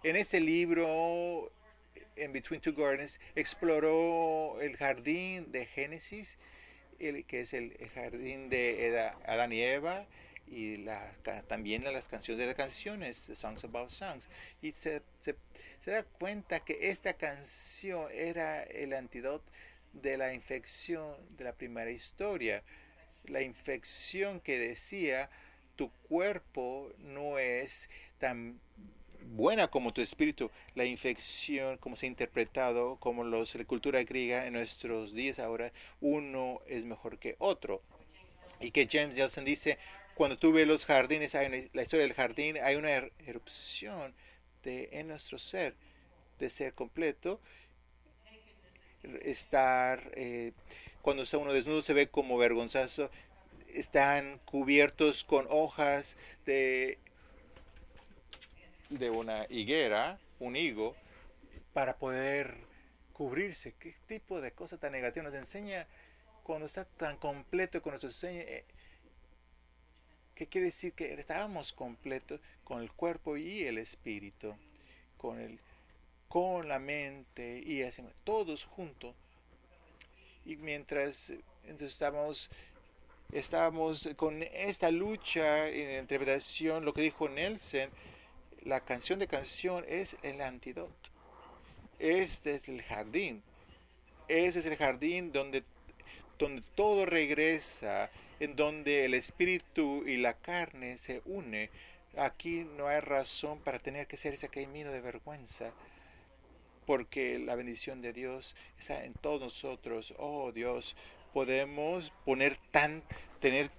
en 0.04 0.16
ese 0.18 0.40
libro, 0.40 1.52
en 2.16 2.32
Between 2.32 2.62
Two 2.62 2.76
Gardens, 2.76 3.20
exploró 3.34 4.62
el 4.62 4.78
jardín 4.78 5.52
de 5.52 5.66
Génesis, 5.66 6.38
el, 7.00 7.26
que 7.26 7.42
es 7.42 7.54
el, 7.54 7.76
jardín 7.94 8.50
de 8.50 9.12
Adán 9.26 9.54
y 9.54 9.62
Eva, 9.62 10.06
y 10.48 10.78
la, 10.78 11.12
también 11.48 11.84
las 11.84 12.08
canciones 12.08 12.40
de 12.40 12.48
las 12.48 12.56
canciones, 12.56 13.32
Songs 13.34 13.64
About 13.64 13.90
Songs, 13.90 14.30
y 14.62 14.72
se, 14.72 15.02
se, 15.24 15.36
se 15.84 15.92
da 15.92 16.04
cuenta 16.04 16.60
que 16.60 16.90
esta 16.90 17.14
canción 17.14 18.10
era 18.12 18.64
el 18.64 18.94
antídoto 18.94 19.44
de 19.94 20.18
la 20.18 20.34
infección 20.34 21.16
de 21.38 21.46
la 21.46 21.54
primera 21.54 21.90
historia. 21.90 22.64
La 23.26 23.42
infección 23.42 24.40
que 24.40 24.60
decía, 24.60 25.30
tu 25.76 25.90
cuerpo 26.08 26.92
no 27.00 27.40
es 27.40 27.90
tan 28.20 28.60
buena 29.26 29.68
como 29.68 29.94
tu 29.94 30.02
espíritu. 30.02 30.52
La 30.76 30.86
infección, 30.86 31.78
como 31.78 31.96
se 31.96 32.06
ha 32.06 32.10
interpretado, 32.10 32.98
como 32.98 33.24
los, 33.24 33.56
la 33.56 33.66
cultura 33.66 34.04
griega 34.04 34.46
en 34.46 34.54
nuestros 34.54 35.14
días 35.14 35.40
ahora, 35.40 35.72
uno 36.02 36.62
es 36.68 36.86
mejor 36.86 37.18
que 37.20 37.36
otro. 37.40 37.82
Y 38.60 38.72
que 38.72 38.88
James 38.90 39.16
Nelson 39.16 39.46
dice, 39.46 39.78
cuando 40.16 40.38
tú 40.38 40.54
ves 40.54 40.68
los 40.68 40.86
jardines, 40.86 41.36
hay 41.36 41.70
la 41.74 41.82
historia 41.82 42.06
del 42.06 42.14
jardín, 42.14 42.58
hay 42.62 42.76
una 42.76 42.92
er, 42.92 43.12
erupción 43.26 44.14
de, 44.64 44.90
en 44.94 45.08
nuestro 45.10 45.38
ser, 45.38 45.76
de 46.40 46.50
ser 46.50 46.74
completo, 46.74 47.42
estar, 49.22 50.12
eh, 50.16 50.54
cuando 51.02 51.24
está 51.24 51.38
uno 51.38 51.54
desnudo 51.54 51.82
se 51.82 51.94
ve 51.94 52.08
como 52.08 52.38
vergonzoso, 52.38 53.12
están 53.74 54.40
cubiertos 54.46 55.24
con 55.24 55.48
hojas 55.50 56.18
de, 56.46 56.98
de 58.90 59.10
una 59.10 59.46
higuera, 59.50 60.20
un 60.40 60.56
higo, 60.56 60.96
para 61.74 61.98
poder 61.98 62.56
cubrirse. 63.14 63.74
¿Qué 63.80 63.96
tipo 64.08 64.42
de 64.42 64.52
cosa 64.52 64.78
tan 64.78 64.92
negativa 64.92 65.24
nos 65.24 65.34
enseña 65.34 65.88
cuando 66.44 66.66
está 66.66 66.86
tan 66.86 67.18
completo 67.18 67.82
con 67.82 67.92
nuestro 67.92 68.10
enseña? 68.10 68.42
Eh, 68.42 68.66
¿Qué 70.36 70.48
quiere 70.48 70.68
decir? 70.68 70.94
Que 70.94 71.14
estábamos 71.14 71.72
completos 71.74 72.42
con 72.64 72.82
el 72.82 72.92
cuerpo 72.92 73.38
y 73.38 73.64
el 73.64 73.78
espíritu, 73.78 74.56
con 75.18 75.40
el 75.40 75.60
con 76.28 76.68
la 76.68 76.80
mente 76.80 77.62
y 77.66 77.84
hacemos 77.84 78.14
todos 78.26 78.66
juntos. 78.66 79.16
Y 80.46 80.58
mientras 80.58 81.32
entonces 81.64 81.92
estamos, 81.92 82.50
estamos 83.32 84.10
con 84.18 84.44
esta 84.44 84.92
lucha 84.92 85.70
en 85.70 85.94
la 85.94 86.00
interpretación, 86.00 86.84
lo 86.84 86.94
que 86.94 87.04
dijo 87.04 87.30
Nelson, 87.30 87.90
la 88.66 88.82
canción 88.82 89.20
de 89.20 89.28
canción 89.28 89.86
es 89.88 90.18
el 90.24 90.42
antídoto. 90.42 91.10
Este 92.00 92.56
es 92.56 92.68
el 92.68 92.82
jardín. 92.82 93.42
Ese 94.28 94.60
es 94.60 94.66
el 94.66 94.76
jardín 94.76 95.32
donde, 95.32 95.64
donde 96.38 96.64
todo 96.76 97.06
regresa, 97.06 98.10
en 98.40 98.56
donde 98.56 99.06
el 99.06 99.14
espíritu 99.14 100.04
y 100.06 100.18
la 100.18 100.34
carne 100.34 100.98
se 100.98 101.22
une. 101.26 101.70
Aquí 102.18 102.68
no 102.76 102.88
hay 102.88 103.00
razón 103.00 103.60
para 103.60 103.80
tener 103.80 104.08
que 104.08 104.18
ser 104.18 104.34
ese 104.34 104.50
camino 104.50 104.92
de 104.92 105.02
vergüenza 105.02 105.72
porque 106.86 107.40
la 107.40 107.56
bendición 107.56 108.02
de 108.02 108.14
Dios 108.14 108.56
está 108.80 109.04
en 109.04 109.14
todos 109.14 109.42
nosotros. 109.42 110.14
Oh 110.18 110.52
Dios, 110.52 110.96
podemos 111.34 112.12
poner 112.24 112.58
tan, 112.72 113.04
tener 113.40 113.70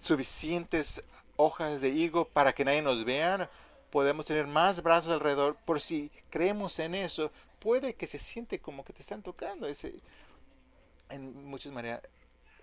suficientes 0.00 1.04
hojas 1.36 1.80
de 1.80 1.90
higo 1.90 2.26
para 2.26 2.52
que 2.52 2.64
nadie 2.64 2.82
nos 2.82 3.04
vea. 3.04 3.50
Podemos 3.94 4.26
tener 4.26 4.48
más 4.48 4.82
brazos 4.82 5.12
alrededor. 5.12 5.54
Por 5.54 5.80
si 5.80 6.10
creemos 6.28 6.80
en 6.80 6.96
eso, 6.96 7.30
puede 7.60 7.94
que 7.94 8.08
se 8.08 8.18
siente 8.18 8.58
como 8.58 8.84
que 8.84 8.92
te 8.92 9.02
están 9.02 9.22
tocando. 9.22 9.68
Ese, 9.68 9.94
en 11.10 11.46
muchas 11.46 11.70
maneras. 11.70 12.00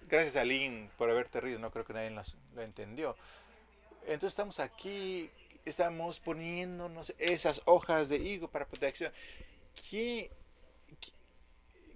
Gracias 0.09 0.35
a 0.35 0.43
Lynn 0.43 0.91
por 0.97 1.09
haberte 1.09 1.39
reído. 1.39 1.57
No 1.57 1.71
creo 1.71 1.85
que 1.85 1.93
nadie 1.93 2.09
lo 2.09 2.61
entendió. 2.61 3.15
Entonces 4.01 4.33
estamos 4.33 4.59
aquí, 4.59 5.29
estamos 5.63 6.19
poniéndonos 6.19 7.13
esas 7.17 7.61
hojas 7.63 8.09
de 8.09 8.17
higo 8.17 8.49
para 8.49 8.67
protección. 8.67 9.13
¿qué, 9.89 10.29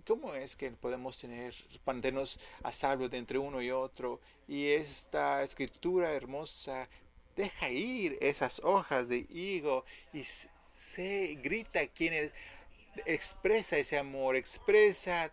¿cómo 0.08 0.34
es 0.34 0.56
que 0.56 0.72
podemos 0.72 1.18
tener, 1.18 1.54
mantenernos 1.86 2.40
a 2.64 2.72
salvo 2.72 3.10
de 3.10 3.18
entre 3.18 3.38
uno 3.38 3.62
y 3.62 3.70
otro? 3.70 4.22
Y 4.48 4.70
esta 4.70 5.44
escritura 5.44 6.14
hermosa 6.14 6.88
deja 7.36 7.70
ir 7.70 8.18
esas 8.22 8.62
hojas 8.64 9.10
de 9.10 9.26
higo 9.30 9.86
y 10.14 10.24
se 10.74 11.36
grita 11.42 11.88
quien 11.88 12.32
expresa 13.06 13.78
ese 13.78 13.98
amor, 13.98 14.36
expresa 14.36 15.32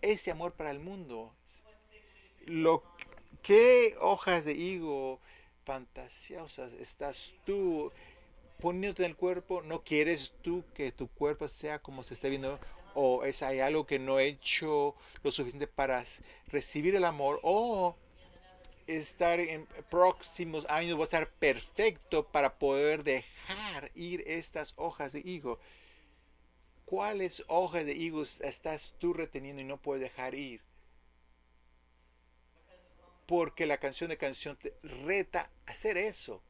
ese 0.00 0.30
amor 0.30 0.52
para 0.52 0.70
el 0.70 0.80
mundo. 0.80 1.32
Lo, 2.46 2.82
¿Qué 3.42 3.96
hojas 4.00 4.44
de 4.44 4.52
higo 4.52 5.20
fantasiosas 5.64 6.72
estás 6.74 7.34
tú 7.44 7.92
poniéndote 8.60 9.04
en 9.04 9.10
el 9.10 9.16
cuerpo, 9.16 9.62
no 9.62 9.82
quieres 9.82 10.32
tú 10.42 10.64
que 10.74 10.92
tu 10.92 11.08
cuerpo 11.08 11.48
sea 11.48 11.80
como 11.80 12.04
se 12.04 12.14
está 12.14 12.28
viendo, 12.28 12.60
o 12.94 13.24
es 13.24 13.42
hay 13.42 13.58
algo 13.58 13.86
que 13.86 13.98
no 13.98 14.20
he 14.20 14.26
hecho 14.26 14.94
lo 15.24 15.32
suficiente 15.32 15.66
para 15.66 16.04
recibir 16.46 16.94
el 16.94 17.04
amor, 17.04 17.40
o 17.42 17.96
estar 18.96 19.40
en 19.40 19.66
próximos 19.90 20.66
años 20.68 20.96
va 20.96 21.02
a 21.02 21.04
estar 21.04 21.28
perfecto 21.28 22.26
para 22.26 22.58
poder 22.58 23.04
dejar 23.04 23.90
ir 23.94 24.22
estas 24.26 24.74
hojas 24.76 25.12
de 25.12 25.20
higo. 25.20 25.58
¿Cuáles 26.84 27.42
hojas 27.48 27.86
de 27.86 27.94
higo 27.94 28.22
estás 28.22 28.94
tú 28.98 29.12
reteniendo 29.12 29.62
y 29.62 29.64
no 29.64 29.78
puedes 29.78 30.02
dejar 30.02 30.34
ir? 30.34 30.60
Porque 33.26 33.66
la 33.66 33.78
canción 33.78 34.10
de 34.10 34.18
canción 34.18 34.56
te 34.56 34.74
reta 34.82 35.50
a 35.66 35.72
hacer 35.72 35.96
eso. 35.96 36.42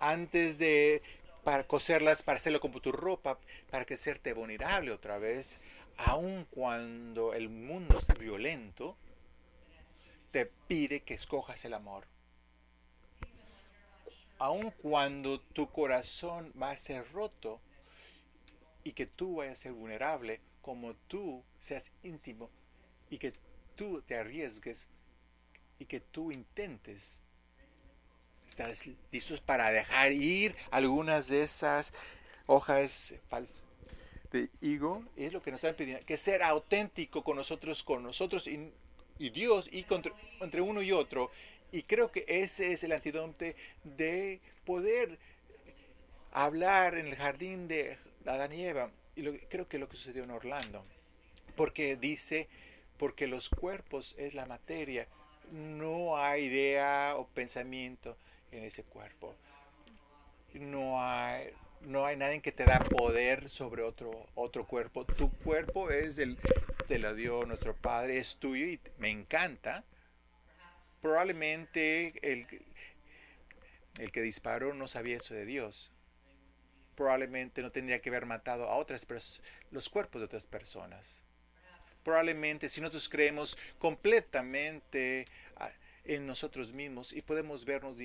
Antes 0.00 0.58
de 0.58 1.02
para 1.44 1.66
coserlas, 1.66 2.22
para 2.22 2.36
hacerlo 2.36 2.60
como 2.60 2.80
tu 2.80 2.92
ropa, 2.92 3.38
para 3.70 3.84
que 3.84 3.96
serte 3.96 4.32
vulnerable 4.32 4.92
otra 4.92 5.18
vez. 5.18 5.58
aun 5.96 6.46
cuando 6.50 7.34
el 7.34 7.50
mundo 7.50 7.98
es 7.98 8.08
violento, 8.18 8.96
te 10.32 10.46
pide 10.66 11.00
que 11.00 11.14
escojas 11.14 11.64
el 11.64 11.74
amor. 11.74 12.06
Aun 14.38 14.72
cuando 14.72 15.40
tu 15.40 15.70
corazón 15.70 16.52
va 16.60 16.72
a 16.72 16.76
ser 16.76 17.10
roto 17.12 17.60
y 18.82 18.92
que 18.92 19.06
tú 19.06 19.36
vayas 19.36 19.60
a 19.60 19.62
ser 19.62 19.72
vulnerable, 19.72 20.40
como 20.62 20.94
tú 21.06 21.44
seas 21.60 21.92
íntimo 22.02 22.50
y 23.10 23.18
que 23.18 23.34
tú 23.76 24.02
te 24.02 24.16
arriesgues 24.16 24.88
y 25.78 25.84
que 25.84 26.00
tú 26.00 26.32
intentes. 26.32 27.20
¿Estás 28.48 28.82
listos 29.12 29.40
para 29.40 29.70
dejar 29.70 30.12
ir 30.12 30.56
algunas 30.70 31.28
de 31.28 31.42
esas 31.42 31.92
hojas 32.46 33.14
falsas? 33.28 33.64
de 34.32 34.48
higo 34.62 35.04
es 35.14 35.32
lo 35.32 35.42
que 35.42 35.50
nos 35.50 35.62
están 35.62 35.76
pidiendo, 35.76 36.04
que 36.06 36.16
ser 36.16 36.42
auténtico 36.42 37.22
con 37.22 37.36
nosotros, 37.36 37.82
con 37.82 38.02
nosotros 38.02 38.46
y, 38.46 38.72
Dios 39.30 39.68
y 39.72 39.86
entre 40.40 40.60
uno 40.60 40.82
y 40.82 40.92
otro. 40.92 41.30
Y 41.70 41.84
creo 41.84 42.12
que 42.12 42.24
ese 42.28 42.72
es 42.72 42.84
el 42.84 42.92
antídoto 42.92 43.44
de 43.84 44.40
poder 44.64 45.18
hablar 46.32 46.96
en 46.96 47.06
el 47.06 47.16
jardín 47.16 47.68
de 47.68 47.96
Adán 48.26 48.52
y 48.52 48.64
Eva. 48.64 48.90
Y 49.16 49.22
lo, 49.22 49.32
creo 49.48 49.68
que 49.68 49.78
lo 49.78 49.88
que 49.88 49.96
sucedió 49.96 50.24
en 50.24 50.30
Orlando. 50.30 50.84
Porque 51.56 51.96
dice, 51.96 52.48
porque 52.98 53.26
los 53.26 53.48
cuerpos 53.48 54.14
es 54.18 54.34
la 54.34 54.46
materia, 54.46 55.06
no 55.50 56.16
hay 56.16 56.44
idea 56.44 57.14
o 57.16 57.26
pensamiento 57.26 58.16
en 58.50 58.64
ese 58.64 58.82
cuerpo. 58.84 59.34
No 60.54 61.02
hay, 61.02 61.50
no 61.84 62.06
hay 62.06 62.16
nadie 62.16 62.40
que 62.40 62.52
te 62.52 62.64
da 62.64 62.78
poder 62.78 63.48
sobre 63.48 63.82
otro, 63.82 64.26
otro 64.34 64.66
cuerpo. 64.66 65.04
Tu 65.04 65.30
cuerpo 65.30 65.90
es 65.90 66.18
el, 66.18 66.38
te 66.86 66.98
lo 66.98 67.14
dio 67.14 67.44
nuestro 67.44 67.74
Padre, 67.74 68.18
es 68.18 68.36
tuyo 68.36 68.66
y 68.66 68.80
me 68.98 69.10
encanta. 69.10 69.84
Probablemente 71.00 72.14
el, 72.22 72.46
el 73.98 74.12
que 74.12 74.22
disparó 74.22 74.74
no 74.74 74.86
sabía 74.88 75.16
eso 75.16 75.34
de 75.34 75.44
Dios. 75.44 75.90
Probablemente 76.94 77.62
no 77.62 77.72
tendría 77.72 78.00
que 78.00 78.10
haber 78.10 78.26
matado 78.26 78.68
a 78.68 78.76
otras 78.76 79.06
los 79.70 79.88
cuerpos 79.88 80.20
de 80.20 80.26
otras 80.26 80.46
personas. 80.46 81.22
Probablemente 82.04 82.68
si 82.68 82.80
nosotros 82.80 83.08
creemos 83.08 83.56
completamente 83.78 85.26
ah, 85.56 85.70
en 86.04 86.26
nosotros 86.26 86.72
mismos 86.72 87.12
y 87.12 87.22
podemos 87.22 87.64
vernos 87.64 87.96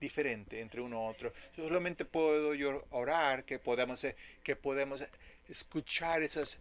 diferente 0.00 0.60
entre 0.60 0.80
uno 0.80 1.06
otro. 1.06 1.32
Solamente 1.56 2.04
puedo 2.04 2.54
yo 2.54 2.84
orar 2.90 3.44
que 3.44 3.58
podamos, 3.58 4.04
eh, 4.04 4.16
que 4.42 4.56
podemos 4.56 5.04
escuchar 5.48 6.22
esas 6.22 6.58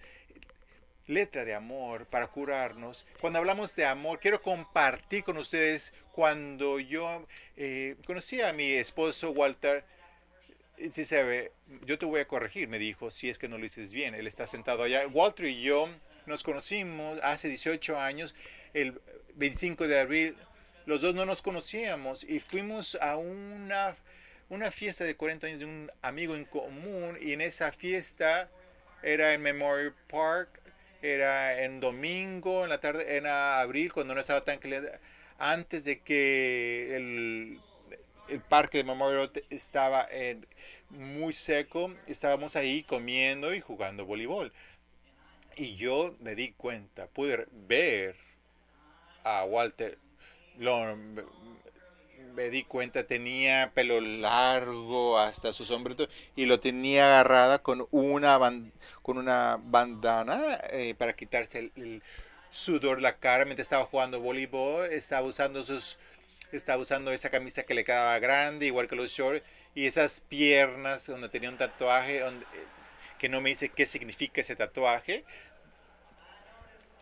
letras 1.08 1.46
de 1.46 1.54
amor 1.54 2.06
para 2.06 2.28
curarnos. 2.28 3.06
Cuando 3.20 3.40
hablamos 3.40 3.76
de 3.76 3.86
amor, 3.86 4.20
quiero 4.20 4.42
compartir 4.42 5.24
con 5.24 5.38
ustedes 5.38 5.94
cuando 6.12 6.80
yo 6.80 7.26
eh, 7.58 7.96
conocí 8.06 8.42
a 8.42 8.54
mi 8.54 8.72
esposo 8.72 9.32
Walter. 9.32 9.84
Si 10.92 11.06
se 11.06 11.24
ve, 11.24 11.52
yo 11.86 11.98
te 12.00 12.06
voy 12.06 12.22
a 12.22 12.28
corregir, 12.28 12.68
me 12.68 12.80
dijo, 12.80 13.12
si 13.12 13.30
es 13.30 13.38
que 13.38 13.48
no 13.48 13.58
lo 13.58 13.64
dices 13.64 13.94
bien. 13.94 14.16
Él 14.16 14.28
está 14.28 14.48
sentado 14.48 14.84
allá. 14.84 15.08
Walter 15.08 15.46
y 15.46 15.62
yo 15.62 15.90
nos 16.26 16.44
conocimos 16.44 17.20
hace 17.22 17.48
18 17.48 18.00
años, 18.00 18.34
el 18.74 19.00
25 19.36 19.88
de 19.88 20.00
abril 20.00 20.36
los 20.86 21.02
dos 21.02 21.16
no 21.16 21.26
nos 21.26 21.42
conocíamos 21.42 22.24
y 22.24 22.40
fuimos 22.40 22.96
a 22.96 23.16
una, 23.16 23.94
una 24.50 24.72
fiesta 24.72 25.04
de 25.04 25.16
40 25.16 25.48
años 25.48 25.60
de 25.60 25.66
un 25.66 25.92
amigo 26.02 26.36
en 26.36 26.46
común 26.46 27.18
y 27.22 27.34
en 27.34 27.42
esa 27.42 27.72
fiesta 27.72 28.50
era 29.02 29.34
en 29.34 29.42
Memorial 29.42 29.94
Park, 30.10 30.50
era 31.02 31.62
en 31.62 31.80
domingo, 31.80 32.64
en 32.64 32.70
la 32.70 32.80
tarde, 32.80 33.18
en 33.18 33.28
abril, 33.28 33.92
cuando 33.92 34.14
no 34.14 34.22
estaba 34.22 34.44
tan 34.44 34.60
caliente, 34.60 34.92
antes 35.38 35.84
de 35.84 36.00
que 36.00 36.96
el, 36.96 37.60
el 38.30 38.40
parque 38.42 38.80
de 38.80 38.84
Memorial 38.86 39.32
estaba 39.50 40.08
muy 40.90 41.34
seco, 41.34 41.94
estábamos 42.08 42.56
ahí 42.56 42.84
comiendo 42.84 43.54
y 43.54 43.62
jugando 43.62 44.06
voleibol. 44.06 44.54
Y 45.56 45.76
yo 45.76 46.16
me 46.20 46.36
di 46.36 46.52
cuenta, 46.54 47.08
pude 47.08 47.48
ver 47.52 48.16
a 49.24 49.44
Walter 49.46 49.98
lo, 50.60 50.96
me 52.34 52.50
di 52.50 52.64
cuenta, 52.64 53.06
tenía 53.06 53.72
pelo 53.74 54.02
largo 54.02 55.20
hasta 55.20 55.54
su 55.54 55.66
sombrero 55.66 56.08
y 56.36 56.46
lo 56.46 56.60
tenía 56.60 57.06
agarrada 57.06 57.60
con 57.60 57.88
una, 57.92 58.40
con 59.02 59.18
una 59.18 59.60
bandana 59.62 60.60
eh, 60.72 60.96
para 60.98 61.14
quitarse 61.14 61.72
el, 61.76 62.02
sudor 62.52 63.02
la 63.02 63.18
cara 63.18 63.46
mientras 63.46 63.66
estaba 63.66 63.86
jugando 63.86 64.20
voleibol, 64.20 64.86
estaba 64.86 65.26
usando 65.26 65.64
sus 65.64 65.98
estaba 66.52 66.80
usando 66.80 67.12
esa 67.12 67.32
camisa 67.32 67.64
que 67.64 67.74
le 67.74 67.84
quedaba 67.84 68.20
grande, 68.20 68.68
igual 68.68 68.88
que 68.88 68.96
los 68.96 69.10
shorts, 69.10 69.44
y 69.74 69.88
esas 69.88 70.20
piernas 70.22 71.08
donde 71.08 71.30
tenía 71.30 71.50
un 71.50 71.58
tatuaje 71.58 72.20
eh, 72.20 72.32
que 73.18 73.28
no 73.28 73.42
me 73.42 73.50
dice 73.50 73.70
qué 73.70 73.88
significa 73.88 74.42
ese 74.42 74.56
tatuaje. 74.56 75.24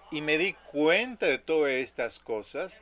Y 0.09 0.21
me 0.21 0.37
di 0.37 0.53
cuenta 0.71 1.25
de 1.25 1.37
todas 1.37 1.71
estas 1.71 2.19
cosas 2.19 2.81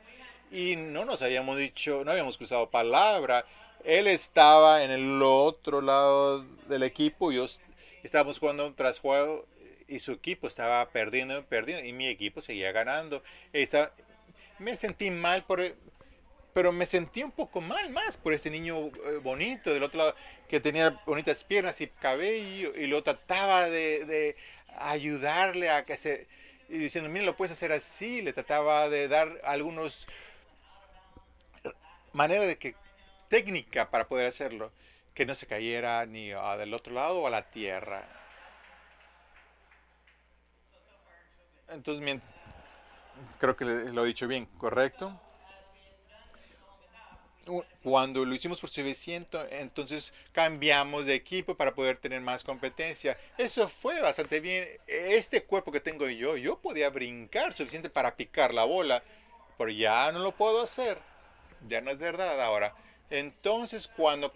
y 0.50 0.76
no 0.76 1.04
nos 1.04 1.22
habíamos 1.22 1.58
dicho, 1.58 2.02
no 2.04 2.10
habíamos 2.10 2.36
cruzado 2.36 2.70
palabra. 2.70 3.44
Él 3.84 4.06
estaba 4.06 4.84
en 4.84 4.90
el 4.90 5.22
otro 5.22 5.80
lado 5.80 6.44
del 6.68 6.82
equipo, 6.82 7.32
yo 7.32 7.46
estábamos 8.02 8.38
jugando 8.38 8.66
un 8.66 8.74
trasjuego 8.74 9.46
y 9.88 9.98
su 9.98 10.12
equipo 10.12 10.46
estaba 10.46 10.86
perdiendo, 10.90 11.44
perdiendo 11.44 11.84
y 11.86 11.92
mi 11.92 12.06
equipo 12.06 12.40
seguía 12.40 12.72
ganando. 12.72 13.22
me 14.58 14.76
sentí 14.76 15.10
mal 15.10 15.42
por 15.44 15.74
pero 16.52 16.72
me 16.72 16.84
sentí 16.84 17.22
un 17.22 17.30
poco 17.30 17.60
mal 17.60 17.90
más 17.90 18.16
por 18.16 18.34
ese 18.34 18.50
niño 18.50 18.88
eh, 18.88 19.20
bonito 19.22 19.72
del 19.72 19.84
otro 19.84 19.98
lado 19.98 20.14
que 20.48 20.58
tenía 20.58 21.00
bonitas 21.06 21.44
piernas 21.44 21.80
y 21.80 21.86
cabello 21.86 22.74
y 22.74 22.88
lo 22.88 23.04
trataba 23.04 23.70
de, 23.70 24.04
de 24.04 24.36
ayudarle 24.76 25.70
a 25.70 25.84
que 25.84 25.96
se 25.96 26.26
y 26.70 26.78
diciendo, 26.78 27.10
mira, 27.10 27.26
lo 27.26 27.36
puedes 27.36 27.52
hacer 27.52 27.72
así, 27.72 28.22
le 28.22 28.32
trataba 28.32 28.88
de 28.88 29.08
dar 29.08 29.40
algunos 29.44 30.06
manera 32.12 32.44
de 32.44 32.58
que 32.58 32.74
técnica 33.28 33.90
para 33.90 34.08
poder 34.08 34.26
hacerlo, 34.26 34.72
que 35.14 35.24
no 35.24 35.34
se 35.34 35.46
cayera 35.46 36.04
ni 36.06 36.30
del 36.30 36.74
otro 36.74 36.92
lado 36.92 37.20
o 37.20 37.26
a 37.26 37.30
la 37.30 37.50
tierra. 37.50 38.08
Entonces, 41.68 42.20
creo 43.38 43.56
que 43.56 43.64
lo 43.64 44.04
he 44.04 44.08
dicho 44.08 44.26
bien, 44.26 44.46
¿correcto? 44.58 45.20
Cuando 47.82 48.24
lo 48.24 48.34
hicimos 48.34 48.60
por 48.60 48.70
suficiente, 48.70 49.38
entonces 49.60 50.12
cambiamos 50.32 51.06
de 51.06 51.14
equipo 51.14 51.56
para 51.56 51.74
poder 51.74 51.96
tener 51.96 52.20
más 52.20 52.44
competencia. 52.44 53.16
Eso 53.38 53.68
fue 53.68 54.00
bastante 54.00 54.40
bien. 54.40 54.68
Este 54.86 55.44
cuerpo 55.44 55.72
que 55.72 55.80
tengo 55.80 56.08
yo, 56.08 56.36
yo 56.36 56.58
podía 56.58 56.90
brincar 56.90 57.56
suficiente 57.56 57.90
para 57.90 58.16
picar 58.16 58.52
la 58.52 58.64
bola, 58.64 59.02
pero 59.56 59.70
ya 59.70 60.12
no 60.12 60.18
lo 60.20 60.32
puedo 60.32 60.62
hacer 60.62 61.09
ya 61.68 61.80
no 61.80 61.90
es 61.90 62.00
verdad 62.00 62.40
ahora. 62.40 62.74
Entonces, 63.10 63.88
cuando 63.88 64.32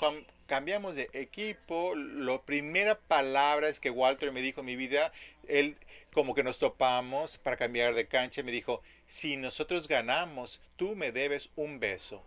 cambiamos 0.47 0.97
de 0.97 1.09
equipo, 1.13 1.95
la 1.95 2.41
primera 2.43 2.99
palabra 2.99 3.69
es 3.69 3.79
que 3.79 3.91
Walter 3.91 4.33
me 4.33 4.43
dijo 4.43 4.61
en 4.61 4.67
mi 4.67 4.77
vida, 4.77 5.13
él 5.47 5.77
como 6.13 6.35
que 6.35 6.43
nos 6.43 6.59
topamos 6.59 7.39
para 7.39 7.57
cambiar 7.57 7.95
de 7.95 8.07
cancha, 8.07 8.43
me 8.43 8.53
dijo, 8.53 8.83
si 9.07 9.37
nosotros 9.37 9.89
ganamos, 9.89 10.61
tú 10.77 10.95
me 10.97 11.13
debes 11.13 11.51
un 11.57 11.81
beso. 11.81 12.23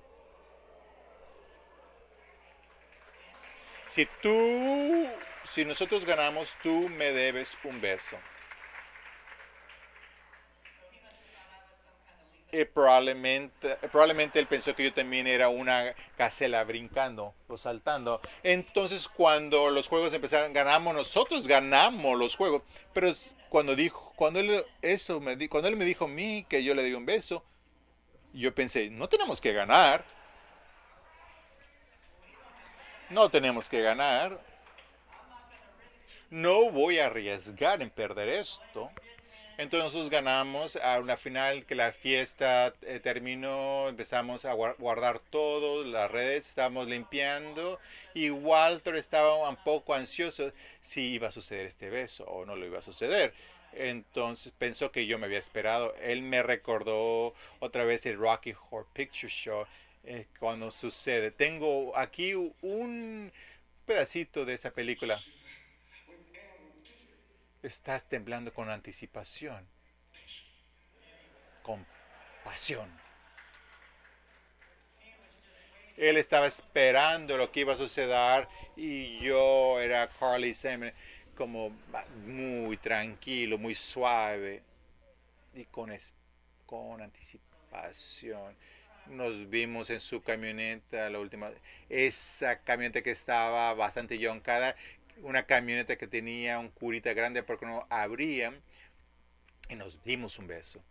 Si 3.87 4.05
tú, 4.21 5.07
si 5.43 5.63
nosotros 5.63 6.05
ganamos, 6.05 6.55
tú 6.61 6.89
me 6.89 7.13
debes 7.13 7.57
un 7.63 7.79
beso. 7.79 8.17
Eh, 12.57 12.65
probablemente, 12.65 13.75
probablemente 13.91 14.39
él 14.39 14.47
pensó 14.47 14.75
que 14.75 14.85
yo 14.85 14.91
también 14.91 15.27
era 15.27 15.47
una 15.47 15.93
gacela 16.17 16.63
brincando 16.63 17.35
o 17.47 17.55
saltando. 17.55 18.19
Entonces, 18.41 19.07
cuando 19.07 19.69
los 19.69 19.87
juegos 19.87 20.11
empezaron, 20.11 20.53
ganamos 20.53 20.95
nosotros, 20.95 21.45
ganamos 21.45 22.17
los 22.17 22.35
juegos. 22.35 22.63
Pero 22.93 23.13
cuando 23.49 23.75
dijo, 23.75 24.11
cuando 24.15 24.39
él 24.39 24.65
eso 24.81 25.19
me 25.19 25.37
cuando 25.49 25.69
él 25.69 25.75
me 25.75 25.85
dijo 25.85 26.05
a 26.05 26.07
mí 26.07 26.47
que 26.49 26.63
yo 26.63 26.73
le 26.73 26.81
di 26.81 26.95
un 26.95 27.05
beso, 27.05 27.45
yo 28.33 28.55
pensé, 28.55 28.89
no 28.89 29.07
tenemos 29.07 29.39
que 29.39 29.53
ganar. 29.53 30.03
No 33.11 33.29
tenemos 33.29 33.69
que 33.69 33.81
ganar. 33.81 34.41
No 36.31 36.71
voy 36.71 36.97
a 36.97 37.05
arriesgar 37.05 37.83
en 37.83 37.91
perder 37.91 38.29
esto. 38.29 38.89
Entonces 39.57 39.85
nosotros 39.85 40.11
ganamos 40.11 40.75
a 40.75 40.99
una 40.99 41.17
final 41.17 41.65
que 41.65 41.73
la 41.73 41.91
fiesta 41.91 42.75
eh, 42.83 42.99
terminó, 43.01 43.89
empezamos 43.89 44.45
a 44.45 44.53
guardar 44.53 45.17
todo, 45.17 45.83
las 45.83 46.11
redes 46.11 46.47
estábamos 46.47 46.87
limpiando 46.87 47.79
y 48.13 48.29
Walter 48.29 48.95
estaba 48.95 49.49
un 49.49 49.55
poco 49.55 49.95
ansioso 49.95 50.51
si 50.79 51.13
iba 51.13 51.29
a 51.29 51.31
suceder 51.31 51.65
este 51.65 51.89
beso 51.89 52.23
o 52.25 52.45
no 52.45 52.55
lo 52.55 52.67
iba 52.67 52.77
a 52.77 52.83
suceder. 52.83 53.33
Entonces 53.73 54.53
pensó 54.57 54.91
que 54.91 55.07
yo 55.07 55.17
me 55.17 55.25
había 55.25 55.39
esperado. 55.39 55.95
Él 56.01 56.21
me 56.21 56.43
recordó 56.43 57.33
otra 57.59 57.83
vez 57.83 58.05
el 58.05 58.17
Rocky 58.17 58.53
Horror 58.69 58.87
Picture 58.93 59.31
Show 59.31 59.65
eh, 60.03 60.27
cuando 60.39 60.69
sucede. 60.69 61.31
Tengo 61.31 61.97
aquí 61.97 62.33
un 62.33 63.31
pedacito 63.87 64.45
de 64.45 64.53
esa 64.53 64.71
película. 64.71 65.19
Estás 67.67 68.05
temblando 68.05 68.53
con 68.53 68.69
anticipación, 68.69 69.67
con 71.61 71.85
pasión. 72.45 72.89
Él 75.97 76.15
estaba 76.15 76.47
esperando 76.47 77.35
lo 77.35 77.51
que 77.51 77.59
iba 77.59 77.73
a 77.73 77.75
suceder 77.75 78.47
y 78.77 79.19
yo 79.19 79.81
era 79.81 80.07
Carly 80.07 80.53
Simon 80.53 80.93
como 81.35 81.73
muy 82.25 82.77
tranquilo, 82.77 83.57
muy 83.57 83.75
suave 83.75 84.63
y 85.53 85.65
con, 85.65 85.91
con 86.65 87.01
anticipación. 87.01 88.55
Nos 89.07 89.49
vimos 89.49 89.89
en 89.89 89.99
su 89.99 90.21
camioneta 90.21 91.09
la 91.09 91.19
última, 91.19 91.51
esa 91.89 92.59
camioneta 92.59 93.01
que 93.01 93.11
estaba 93.11 93.73
bastante 93.73 94.17
yoncada, 94.17 94.77
una 95.21 95.43
camioneta 95.43 95.95
que 95.97 96.07
tenía 96.07 96.59
un 96.59 96.69
curita 96.69 97.13
grande 97.13 97.43
porque 97.43 97.65
no 97.65 97.85
abría 97.89 98.53
y 99.69 99.75
nos 99.75 100.01
dimos 100.03 100.39
un 100.39 100.47
beso. 100.47 100.83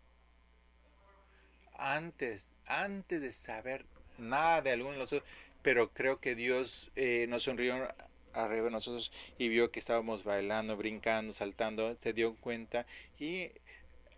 Antes, 1.78 2.48
antes 2.66 3.20
de 3.20 3.32
saber 3.32 3.84
nada 4.18 4.62
de 4.62 4.72
alguno 4.72 4.92
de 4.92 4.98
nosotros, 4.98 5.28
pero 5.62 5.90
creo 5.90 6.20
que 6.20 6.34
Dios 6.34 6.90
eh, 6.96 7.26
nos 7.28 7.42
sonrió 7.42 7.92
arriba 8.32 8.64
de 8.66 8.70
nosotros 8.70 9.12
y 9.38 9.48
vio 9.48 9.70
que 9.70 9.80
estábamos 9.80 10.24
bailando, 10.24 10.76
brincando, 10.76 11.32
saltando, 11.32 11.96
se 12.02 12.12
dio 12.12 12.36
cuenta 12.36 12.86
y 13.18 13.50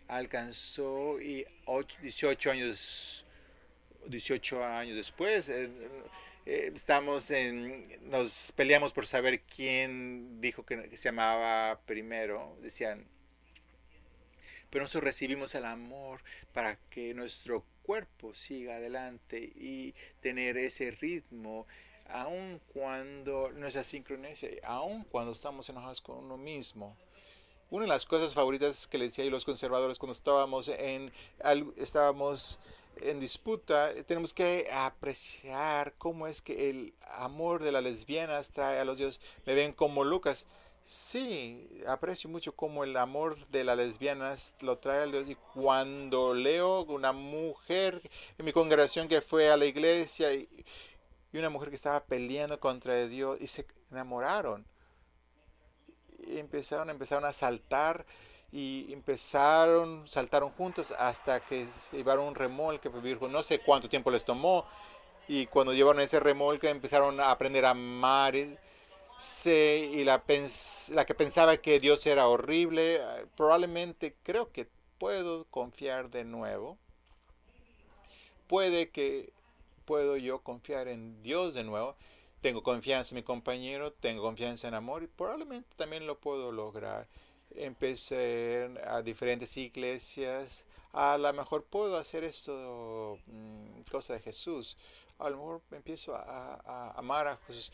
alcanzó 0.07 1.21
y 1.21 1.45
18 2.01 2.51
años 2.51 3.25
18 4.07 4.63
años 4.65 4.95
después 4.95 5.49
eh, 5.49 5.69
eh, 6.45 6.71
estamos 6.73 7.29
en 7.31 7.87
nos 8.09 8.51
peleamos 8.55 8.93
por 8.93 9.05
saber 9.05 9.41
quién 9.41 10.41
dijo 10.41 10.65
que, 10.65 10.95
se 10.97 11.09
llamaba 11.09 11.79
primero 11.85 12.57
decían 12.61 13.07
pero 14.69 14.83
nosotros 14.83 15.03
recibimos 15.05 15.55
el 15.55 15.65
amor 15.65 16.21
para 16.53 16.77
que 16.89 17.13
nuestro 17.13 17.65
cuerpo 17.83 18.33
siga 18.33 18.75
adelante 18.75 19.39
y 19.55 19.95
tener 20.21 20.57
ese 20.57 20.91
ritmo 20.91 21.65
aun 22.09 22.59
cuando 22.73 23.51
no 23.51 23.67
es 23.67 23.75
asincronia, 23.75 24.31
aun 24.63 25.03
cuando 25.05 25.31
estamos 25.31 25.69
enojados 25.69 26.01
con 26.01 26.17
uno 26.17 26.37
mismo. 26.37 26.97
Una 27.69 27.83
de 27.83 27.89
las 27.89 28.05
cosas 28.05 28.33
favoritas 28.33 28.87
que 28.87 28.97
le 28.97 29.05
decía 29.05 29.25
a 29.25 29.27
los 29.27 29.45
conservadores 29.45 29.99
cuando 29.99 30.13
estábamos 30.13 30.69
en, 30.69 31.11
estábamos 31.77 32.59
en 33.01 33.19
disputa, 33.19 33.93
tenemos 34.05 34.33
que 34.33 34.69
apreciar 34.71 35.93
cómo 35.97 36.27
es 36.27 36.41
que 36.41 36.69
el 36.69 36.93
amor 37.11 37.63
de 37.63 37.71
las 37.71 37.83
lesbianas 37.83 38.51
trae 38.51 38.79
a 38.79 38.85
los 38.85 38.97
dioses. 38.97 39.21
Me 39.45 39.53
ven 39.53 39.73
como 39.73 40.03
Lucas. 40.03 40.45
Sí, 40.83 41.83
aprecio 41.87 42.29
mucho 42.29 42.55
cómo 42.55 42.83
el 42.83 42.97
amor 42.97 43.47
de 43.49 43.63
las 43.63 43.77
lesbianas 43.77 44.55
lo 44.61 44.79
trae 44.79 45.03
a 45.03 45.05
Dios. 45.05 45.29
Y 45.29 45.35
cuando 45.35 46.33
leo 46.33 46.83
una 46.83 47.11
mujer 47.11 48.01
en 48.37 48.45
mi 48.45 48.53
congregación 48.53 49.07
que 49.07 49.21
fue 49.21 49.49
a 49.49 49.57
la 49.57 49.65
iglesia 49.65 50.33
y, 50.33 50.47
una 51.31 51.49
mujer 51.49 51.69
que 51.69 51.75
estaba 51.75 52.03
peleando 52.03 52.59
contra 52.59 53.07
Dios 53.07 53.37
y 53.39 53.47
se 53.47 53.65
enamoraron. 53.91 54.65
Y 56.17 56.39
empezaron, 56.39 56.89
empezaron 56.89 57.25
a 57.25 57.33
saltar 57.33 58.05
y 58.51 58.91
empezaron, 58.91 60.07
saltaron 60.07 60.49
juntos 60.51 60.91
hasta 60.97 61.39
que 61.39 61.67
llevaron 61.91 62.27
un 62.27 62.35
remolque, 62.35 62.89
no 63.29 63.43
sé 63.43 63.59
cuánto 63.59 63.89
tiempo 63.89 64.09
les 64.09 64.25
tomó. 64.25 64.65
Y 65.27 65.45
cuando 65.45 65.73
llevaron 65.73 66.01
ese 66.01 66.19
remolque 66.19 66.69
empezaron 66.69 67.19
a 67.19 67.29
aprender 67.29 67.65
a 67.65 67.71
amar. 67.71 68.35
Y 68.35 70.03
la, 70.03 70.23
la 70.89 71.05
que 71.05 71.13
pensaba 71.13 71.57
que 71.57 71.79
Dios 71.79 72.05
era 72.07 72.27
horrible, 72.27 73.01
probablemente 73.35 74.15
creo 74.23 74.51
que 74.51 74.67
puedo 74.97 75.45
confiar 75.45 76.09
de 76.09 76.23
nuevo. 76.23 76.77
Puede 78.47 78.89
que 78.89 79.31
puedo 79.85 80.17
yo 80.17 80.39
confiar 80.39 80.87
en 80.87 81.21
Dios 81.21 81.53
de 81.53 81.63
nuevo. 81.63 81.95
Tengo 82.41 82.63
confianza 82.63 83.13
en 83.13 83.17
mi 83.17 83.23
compañero, 83.23 83.91
tengo 83.91 84.23
confianza 84.23 84.67
en 84.67 84.73
amor 84.73 85.03
y 85.03 85.07
probablemente 85.07 85.69
también 85.75 86.07
lo 86.07 86.17
puedo 86.17 86.51
lograr. 86.51 87.07
Empecé 87.55 88.69
a 88.85 89.01
diferentes 89.01 89.55
iglesias. 89.57 90.65
A 90.93 91.17
lo 91.17 91.31
mejor 91.33 91.63
puedo 91.63 91.97
hacer 91.97 92.23
esto, 92.23 93.19
mm, 93.27 93.81
cosa 93.91 94.13
de 94.13 94.19
Jesús. 94.19 94.77
A 95.19 95.29
lo 95.29 95.37
mejor 95.37 95.61
empiezo 95.71 96.15
a, 96.15 96.93
amar 96.97 97.27
a 97.27 97.37
Jesús. 97.47 97.71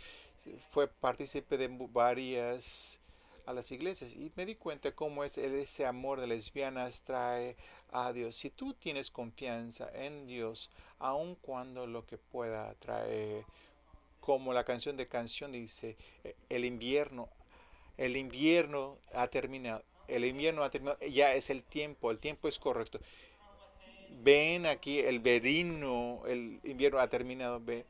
Fue 0.72 0.88
partícipe 0.88 1.58
de 1.58 1.68
varias 1.92 3.00
a 3.46 3.54
las 3.54 3.72
iglesias 3.72 4.14
y 4.14 4.32
me 4.36 4.46
di 4.46 4.56
cuenta 4.56 4.92
cómo 4.94 5.24
es 5.24 5.38
ese 5.38 5.86
amor 5.86 6.20
de 6.20 6.28
lesbianas 6.28 7.04
trae 7.04 7.56
a 7.92 8.12
Dios. 8.12 8.36
Si 8.36 8.50
tú 8.50 8.74
tienes 8.74 9.12
confianza 9.12 9.90
en 9.94 10.26
Dios, 10.26 10.70
aun 11.00 11.36
cuando 11.36 11.86
lo 11.88 12.06
que 12.06 12.18
pueda 12.18 12.74
traer, 12.76 13.46
como 14.20 14.54
la 14.54 14.64
canción 14.64 14.98
de 14.98 15.08
canción 15.08 15.52
dice, 15.52 15.96
e, 16.24 16.36
el 16.50 16.66
invierno, 16.66 17.30
el 17.98 18.18
invierno 18.18 18.98
ha 19.14 19.28
terminado, 19.28 19.84
el 20.08 20.26
invierno 20.26 20.64
ha 20.64 20.70
terminado, 20.70 21.00
ya 21.02 21.34
es 21.34 21.50
el 21.50 21.64
tiempo, 21.64 22.12
el 22.12 22.20
tiempo 22.20 22.48
es 22.48 22.60
correcto. 22.60 23.00
Ven 24.22 24.66
aquí, 24.66 25.00
el 25.00 25.20
verino, 25.20 26.24
el 26.26 26.60
invierno 26.64 27.00
ha 27.00 27.08
terminado, 27.08 27.60
ven, 27.60 27.86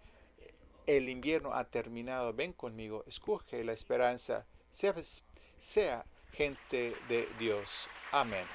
el 0.88 1.10
invierno 1.10 1.54
ha 1.54 1.66
terminado, 1.66 2.34
ven 2.34 2.54
conmigo, 2.54 3.04
escoge 3.08 3.64
la 3.64 3.74
esperanza, 3.74 4.46
sea, 4.72 4.94
sea 5.58 6.06
gente 6.32 6.96
de 7.08 7.28
Dios. 7.40 7.88
Amén. 8.12 8.46